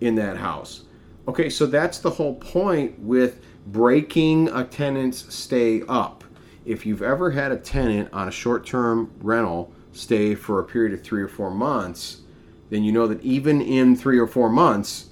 in 0.00 0.14
that 0.16 0.36
house. 0.36 0.84
Okay, 1.26 1.50
so 1.50 1.66
that's 1.66 1.98
the 1.98 2.10
whole 2.10 2.36
point 2.36 2.98
with 2.98 3.40
breaking 3.66 4.48
a 4.48 4.64
tenant's 4.64 5.32
stay 5.34 5.82
up. 5.88 6.24
If 6.68 6.84
you've 6.84 7.02
ever 7.02 7.30
had 7.30 7.50
a 7.50 7.56
tenant 7.56 8.10
on 8.12 8.28
a 8.28 8.30
short 8.30 8.66
term 8.66 9.10
rental 9.20 9.72
stay 9.92 10.34
for 10.34 10.60
a 10.60 10.64
period 10.64 10.92
of 10.92 11.02
three 11.02 11.22
or 11.22 11.28
four 11.28 11.50
months, 11.50 12.20
then 12.68 12.84
you 12.84 12.92
know 12.92 13.06
that 13.06 13.22
even 13.22 13.62
in 13.62 13.96
three 13.96 14.18
or 14.18 14.26
four 14.26 14.50
months, 14.50 15.06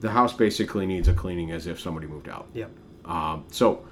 the 0.00 0.10
house 0.10 0.32
basically 0.32 0.86
needs 0.86 1.06
a 1.06 1.14
cleaning 1.14 1.52
as 1.52 1.68
if 1.68 1.78
somebody 1.78 2.08
moved 2.08 2.28
out. 2.28 2.48
Yep. 2.54 2.70
Um, 3.04 3.44
so 3.52 3.84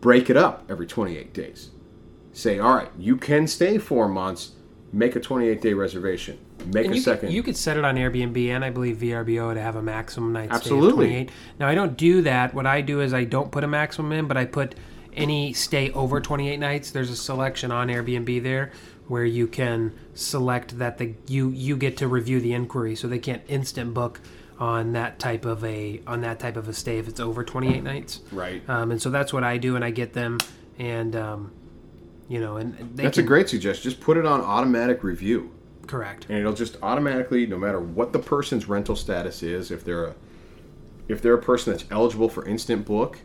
break 0.00 0.30
it 0.30 0.36
up 0.36 0.64
every 0.68 0.86
28 0.86 1.32
days. 1.32 1.70
Say, 2.32 2.58
all 2.58 2.74
right, 2.74 2.90
you 2.98 3.16
can 3.16 3.46
stay 3.46 3.78
four 3.78 4.08
months, 4.08 4.52
make 4.92 5.14
a 5.14 5.20
28 5.20 5.60
day 5.60 5.74
reservation, 5.74 6.38
make 6.66 6.86
And 6.86 6.94
a 6.94 6.96
you 6.96 7.02
second. 7.02 7.28
Could, 7.28 7.34
you 7.34 7.42
could 7.44 7.56
set 7.56 7.76
it 7.76 7.84
on 7.84 7.96
Airbnb 7.96 8.48
and 8.48 8.64
I 8.64 8.70
believe 8.70 8.96
VRBO 8.96 9.54
to 9.54 9.60
have 9.60 9.76
a 9.76 9.82
maximum 9.82 10.32
night 10.32 10.48
stay 10.48 10.56
Absolutely. 10.56 11.04
of 11.06 11.10
28. 11.10 11.30
Now 11.60 11.68
I 11.68 11.74
don't 11.76 11.96
do 11.96 12.22
that. 12.22 12.52
What 12.52 12.66
I 12.66 12.80
do 12.80 13.00
is 13.00 13.14
I 13.14 13.24
don't 13.24 13.52
put 13.52 13.62
a 13.62 13.68
maximum 13.68 14.10
in, 14.12 14.26
but 14.26 14.36
I 14.36 14.46
put 14.46 14.74
any 15.14 15.52
stay 15.52 15.90
over 15.92 16.20
28 16.20 16.58
nights. 16.58 16.90
There's 16.90 17.10
a 17.10 17.16
selection 17.16 17.70
on 17.70 17.88
Airbnb 17.88 18.42
there 18.42 18.72
where 19.08 19.24
you 19.24 19.46
can 19.46 19.92
select 20.14 20.78
that 20.78 20.98
the 20.98 21.14
you 21.26 21.50
you 21.50 21.76
get 21.76 21.96
to 21.98 22.08
review 22.08 22.40
the 22.40 22.52
inquiry, 22.52 22.94
so 22.96 23.08
they 23.08 23.18
can't 23.18 23.42
instant 23.48 23.92
book 23.94 24.20
on 24.58 24.92
that 24.92 25.18
type 25.18 25.44
of 25.44 25.64
a 25.64 26.00
on 26.06 26.20
that 26.20 26.38
type 26.38 26.56
of 26.56 26.68
a 26.68 26.72
stay 26.72 26.98
if 26.98 27.08
it's 27.08 27.20
over 27.20 27.42
28 27.42 27.82
nights. 27.82 28.20
right. 28.30 28.62
Um, 28.68 28.90
and 28.92 29.02
so 29.02 29.10
that's 29.10 29.32
what 29.32 29.44
I 29.44 29.58
do, 29.58 29.76
and 29.76 29.84
I 29.84 29.90
get 29.90 30.12
them, 30.12 30.38
and 30.78 31.16
um, 31.16 31.52
you 32.28 32.40
know, 32.40 32.56
and 32.56 32.74
they 32.96 33.02
That's 33.02 33.18
a 33.18 33.22
great 33.22 33.48
suggestion. 33.48 33.82
Just 33.90 34.00
put 34.00 34.16
it 34.16 34.24
on 34.24 34.40
automatic 34.40 35.02
review. 35.02 35.50
correct. 35.86 36.26
and 36.28 36.38
it'll 36.38 36.52
just 36.52 36.76
automatically 36.82 37.44
no 37.46 37.58
matter 37.58 37.80
what 37.80 38.12
the 38.12 38.18
person's 38.18 38.68
rental 38.68 38.94
status 38.96 39.42
is 39.42 39.70
if 39.70 39.84
they're 39.84 40.04
a 40.04 40.14
if 41.08 41.20
they're 41.20 41.34
a 41.34 41.42
person 41.42 41.72
that's 41.72 41.84
eligible 41.90 42.28
for 42.28 42.46
instant 42.46 42.86
book 42.86 43.18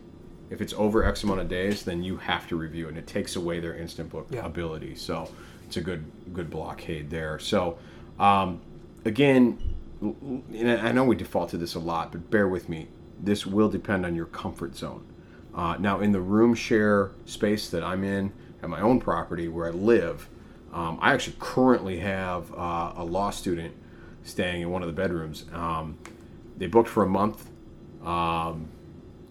if 0.49 0.61
it's 0.61 0.73
over 0.73 1.03
x 1.03 1.23
amount 1.23 1.39
of 1.39 1.47
days 1.49 1.83
then 1.83 2.03
you 2.03 2.17
have 2.17 2.47
to 2.47 2.55
review 2.55 2.87
and 2.87 2.97
it 2.97 3.07
takes 3.07 3.35
away 3.35 3.59
their 3.59 3.75
instant 3.75 4.09
book 4.09 4.27
Yeah. 4.29 4.45
ability 4.45 4.95
so 4.95 5.29
it's 5.65 5.77
a 5.77 5.81
good 5.81 6.05
good 6.33 6.49
blockade 6.49 7.09
there 7.09 7.39
so 7.39 7.77
um, 8.19 8.61
again 9.05 9.57
and 10.01 10.69
i 10.81 10.91
know 10.91 11.03
we 11.03 11.15
default 11.15 11.49
to 11.49 11.57
this 11.57 11.75
a 11.75 11.79
lot 11.79 12.11
but 12.11 12.29
bear 12.29 12.47
with 12.47 12.69
me 12.69 12.87
this 13.19 13.45
will 13.45 13.69
depend 13.69 14.05
on 14.05 14.15
your 14.15 14.27
comfort 14.27 14.75
zone 14.75 15.03
uh, 15.55 15.75
now 15.79 15.99
in 15.99 16.11
the 16.11 16.21
room 16.21 16.53
share 16.53 17.11
space 17.25 17.69
that 17.69 17.83
i'm 17.83 18.03
in 18.03 18.31
at 18.61 18.69
my 18.69 18.79
own 18.79 18.99
property 18.99 19.47
where 19.47 19.67
i 19.67 19.71
live 19.71 20.29
um, 20.73 20.99
I 21.01 21.13
actually 21.13 21.37
currently 21.39 21.99
have 21.99 22.53
uh, 22.53 22.91
a 22.97 23.03
law 23.03 23.29
student 23.29 23.73
staying 24.23 24.61
in 24.61 24.69
one 24.69 24.83
of 24.83 24.87
the 24.87 24.93
bedrooms. 24.93 25.45
Um, 25.53 25.97
they 26.57 26.67
booked 26.67 26.89
for 26.89 27.03
a 27.03 27.07
month, 27.07 27.49
um, 28.03 28.67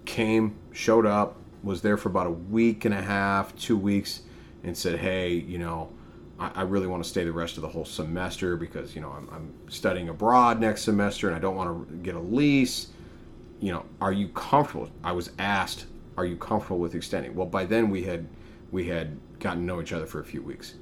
came, 0.07 0.57
showed 0.77 1.07
up, 1.07 1.37
was 1.63 1.81
there 1.81 1.97
for 1.97 2.11
about 2.11 2.27
a 2.27 2.31
week 2.31 2.85
and 2.85 2.95
a 2.95 3.01
half, 3.01 3.57
two 3.57 3.77
weeks, 3.77 4.23
and 4.63 4.77
said, 4.77 4.99
"Hey, 4.99 5.33
you 5.33 5.59
know, 5.59 5.89
I, 6.39 6.51
I 6.57 6.63
really 6.63 6.87
want 6.87 7.03
to 7.03 7.09
stay 7.09 7.25
the 7.25 7.33
rest 7.33 7.57
of 7.57 7.63
the 7.63 7.69
whole 7.69 7.87
semester 7.87 8.57
because 8.57 8.95
you 8.95 9.01
know 9.01 9.11
I'm, 9.11 9.29
I'm 9.33 9.55
studying 9.71 10.11
abroad 10.11 10.61
next 10.61 10.83
semester 10.83 11.29
and 11.29 11.37
I 11.37 11.39
don't 11.39 11.57
want 11.57 11.89
to 11.89 11.97
get 11.97 12.15
a 12.15 12.21
lease. 12.21 12.89
You 13.59 13.73
know, 13.73 13.87
are 14.01 14.13
you 14.13 14.29
comfortable?" 14.29 14.91
I 15.03 15.13
was 15.13 15.31
asked, 15.39 15.87
"Are 16.19 16.27
you 16.27 16.37
comfortable 16.37 16.79
with 16.79 16.95
extending?" 16.95 17.35
Well, 17.35 17.47
by 17.47 17.65
then 17.65 17.89
we 17.89 18.03
had 18.05 18.29
we 18.71 18.87
had 18.87 19.19
gotten 19.41 19.61
to 19.61 19.65
know 19.65 19.81
each 19.81 19.95
other 19.95 20.07
for 20.07 20.21
a 20.21 20.25
few 20.25 20.43
weeks. 20.43 20.75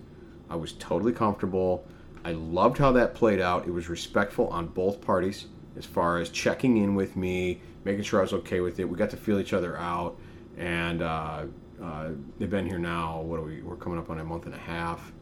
I 0.51 0.57
was 0.57 0.73
totally 0.75 1.13
comfortable. 1.13 1.87
I 2.25 2.33
loved 2.33 2.79
how 2.79 2.91
that 2.93 3.15
played 3.15 3.41
out. 3.41 3.67
It 3.67 3.71
was 3.71 3.89
respectful 3.89 4.49
on 4.49 4.67
both 4.69 5.01
parties 5.01 5.47
as 5.77 5.85
far 5.85 6.19
as 6.19 6.31
checking 6.31 6.79
in 6.79 6.95
with 6.95 7.17
me, 7.17 7.61
making 7.85 8.03
sure 8.03 8.20
I 8.20 8.23
was 8.23 8.33
okay 8.33 8.61
with 8.61 8.81
it. 8.81 8.85
We 8.85 8.97
got 8.97 9.11
to 9.11 9.16
feel 9.16 9.38
each 9.38 9.53
other 9.53 9.77
out, 9.77 10.18
and 10.57 11.03
uh, 11.03 11.44
uh, 11.83 12.09
they've 12.38 12.51
been 12.51 12.66
here 12.66 12.79
now. 12.79 13.20
What 13.20 13.38
are 13.38 13.42
we? 13.42 13.62
We're 13.62 13.77
coming 13.77 13.99
up 13.99 14.11
on 14.11 14.18
a 14.18 14.25
month 14.25 14.47
and 14.47 14.55
a 14.55 14.59
half. 14.59 15.12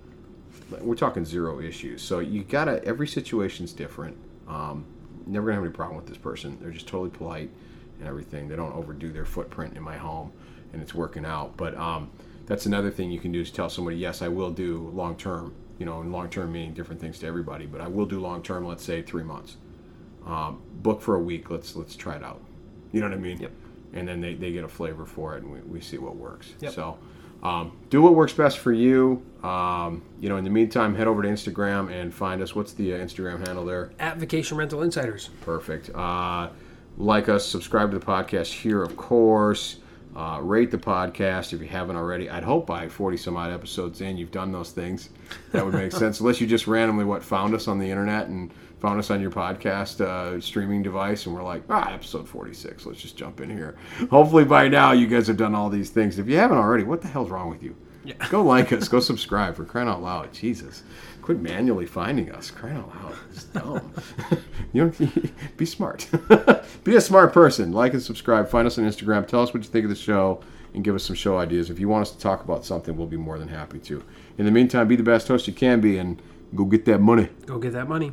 We're 0.81 0.94
talking 0.94 1.25
zero 1.25 1.61
issues. 1.61 2.03
So 2.03 2.20
you 2.20 2.44
gotta. 2.44 2.83
Every 2.85 3.09
situation's 3.09 3.72
different. 3.72 4.16
Um, 4.48 4.85
never 5.27 5.46
gonna 5.46 5.57
have 5.57 5.64
any 5.64 5.75
problem 5.75 5.96
with 5.96 6.07
this 6.07 6.18
person. 6.18 6.59
They're 6.61 6.70
just 6.70 6.87
totally 6.87 7.11
polite 7.11 7.51
and 7.98 8.09
everything. 8.09 8.48
They 8.48 8.57
don't 8.57 8.72
overdo 8.72 9.12
their 9.12 9.25
footprint 9.25 9.77
in 9.77 9.83
my 9.83 9.96
home, 9.96 10.33
and 10.72 10.83
it's 10.83 10.94
working 10.94 11.25
out. 11.25 11.57
But 11.57 11.77
um, 11.77 12.11
that's 12.46 12.66
another 12.66 12.90
thing 12.90 13.11
you 13.11 13.20
can 13.20 13.33
do 13.33 13.40
is 13.40 13.51
tell 13.51 13.70
somebody, 13.70 13.96
yes, 13.96 14.22
I 14.22 14.29
will 14.29 14.51
do 14.51 14.90
long 14.94 15.16
term. 15.16 15.55
You 15.79 15.87
know, 15.87 16.01
and 16.01 16.12
long 16.12 16.31
term 16.31 16.53
meaning 16.53 16.75
different 16.75 17.01
things 17.01 17.18
to 17.20 17.27
everybody, 17.27 17.66
but 17.66 17.81
I 17.81 17.88
will 17.88 18.07
do 18.07 18.20
long 18.20 18.42
term. 18.42 18.64
Let's 18.64 18.85
say 18.85 19.03
three 19.03 19.25
months. 19.25 19.57
Um, 20.25 20.62
book 20.75 21.01
for 21.03 21.16
a 21.16 21.20
week. 21.20 21.51
Let's 21.51 21.75
let's 21.75 21.96
try 21.96 22.16
it 22.16 22.22
out. 22.22 22.40
You 22.92 23.00
know 23.00 23.09
what 23.09 23.16
I 23.16 23.20
mean? 23.20 23.38
Yep. 23.38 23.52
And 23.94 24.09
then 24.09 24.20
they, 24.20 24.35
they 24.35 24.52
get 24.52 24.64
a 24.64 24.68
flavor 24.68 25.05
for 25.05 25.37
it, 25.37 25.42
and 25.42 25.52
we, 25.52 25.61
we 25.61 25.81
see 25.81 25.98
what 25.98 26.16
works. 26.16 26.55
Yep. 26.61 26.72
So. 26.72 26.98
Um, 27.42 27.76
do 27.90 28.00
what 28.00 28.14
works 28.14 28.33
best 28.33 28.59
for 28.59 28.72
you. 28.72 29.20
Um, 29.42 30.02
you 30.20 30.28
know, 30.28 30.37
in 30.37 30.44
the 30.44 30.50
meantime, 30.50 30.94
head 30.94 31.09
over 31.09 31.22
to 31.22 31.28
Instagram 31.28 31.90
and 31.90 32.14
find 32.14 32.40
us. 32.40 32.55
What's 32.55 32.72
the 32.72 32.94
uh, 32.94 32.98
Instagram 32.98 33.44
handle 33.44 33.64
there? 33.64 33.90
At 33.98 34.18
Vacation 34.18 34.57
Rental 34.57 34.83
Insiders. 34.83 35.31
Perfect. 35.40 35.90
Uh, 35.92 36.50
like 36.98 37.28
us, 37.28 37.44
subscribe 37.44 37.90
to 37.90 37.98
the 37.98 38.07
podcast 38.07 38.52
here, 38.52 38.83
of 38.83 38.96
course. 38.96 39.78
Uh, 40.14 40.38
rate 40.42 40.70
the 40.70 40.78
podcast 40.78 41.52
if 41.52 41.61
you 41.61 41.66
haven't 41.66 41.96
already. 41.96 42.28
I'd 42.28 42.44
hope 42.44 42.66
by 42.66 42.88
40 42.88 43.16
some 43.16 43.37
odd 43.37 43.50
episodes 43.50 44.02
in, 44.02 44.18
you've 44.18 44.31
done 44.31 44.52
those 44.52 44.70
things. 44.70 45.09
That 45.52 45.64
would 45.64 45.74
make 45.74 45.90
sense. 45.92 46.20
Unless 46.20 46.40
you 46.40 46.46
just 46.46 46.66
randomly, 46.66 47.05
what, 47.05 47.24
found 47.24 47.55
us 47.55 47.66
on 47.66 47.78
the 47.78 47.90
internet 47.90 48.28
and 48.28 48.52
found 48.83 48.99
us 48.99 49.11
on 49.12 49.21
your 49.23 49.31
podcast 49.31 50.01
uh, 50.01 50.40
streaming 50.40 50.83
device, 50.83 51.25
and 51.27 51.35
we're 51.35 51.42
like, 51.45 51.62
ah, 51.71 51.95
episode 51.95 52.29
46. 52.29 52.85
Let's 52.85 53.01
just 53.01 53.16
jump 53.16 53.40
in 53.40 53.49
here. 53.49 53.77
Hopefully 54.11 54.45
by 54.45 54.66
now 54.66 54.90
you 54.90 55.07
guys 55.07 55.29
have 55.29 55.37
done 55.37 55.55
all 55.55 55.71
these 55.71 55.90
things. 55.90 56.18
If 56.18 56.29
you 56.29 56.37
haven't 56.37 56.59
already, 56.59 56.83
what 56.83 57.01
the 57.01 57.07
hell's 57.07 57.31
wrong 57.31 57.49
with 57.49 57.62
you? 57.62 57.77
Yeah. 58.05 58.14
Go 58.29 58.42
like 58.42 58.73
us. 58.73 58.88
Go 58.88 58.99
subscribe. 58.99 59.55
For 59.55 59.64
crying 59.64 59.88
out 59.88 60.03
loud, 60.03 60.33
Jesus! 60.33 60.83
Quit 61.23 61.38
manually 61.38 61.87
finding 61.87 62.33
us. 62.33 62.51
Crying 62.51 62.77
out 62.77 62.88
loud, 62.88 63.14
it's 63.31 63.45
dumb. 63.45 63.92
you 64.73 64.90
don't 64.90 65.57
be 65.57 65.64
smart. 65.64 66.09
be 66.85 66.97
a 66.97 67.01
smart 67.01 67.33
person. 67.33 67.71
Like 67.71 67.92
and 67.92 68.03
subscribe. 68.03 68.49
Find 68.49 68.66
us 68.66 68.79
on 68.79 68.85
Instagram. 68.85 69.29
Tell 69.29 69.42
us 69.42 69.55
what 69.55 69.62
you 69.62 69.68
think 69.68 69.85
of 69.85 69.90
the 69.90 69.95
show, 69.95 70.40
and 70.75 70.83
give 70.83 70.97
us 70.97 71.05
some 71.05 71.14
show 71.14 71.38
ideas. 71.38 71.71
If 71.71 71.79
you 71.79 71.88
want 71.88 72.03
us 72.03 72.11
to 72.11 72.18
talk 72.18 72.42
about 72.42 72.64
something, 72.64 72.97
we'll 72.97 73.07
be 73.07 73.16
more 73.16 73.38
than 73.38 73.47
happy 73.47 73.79
to. 73.79 74.03
In 74.38 74.45
the 74.45 74.51
meantime, 74.51 74.88
be 74.88 74.97
the 74.97 75.05
best 75.05 75.29
host 75.29 75.47
you 75.47 75.53
can 75.53 75.81
be, 75.81 75.99
and 75.99 76.21
go 76.57 76.64
get 76.64 76.85
that 76.87 76.99
money. 76.99 77.29
Go 77.47 77.61
get 77.61 77.75
that 77.75 77.88
money. 77.88 78.12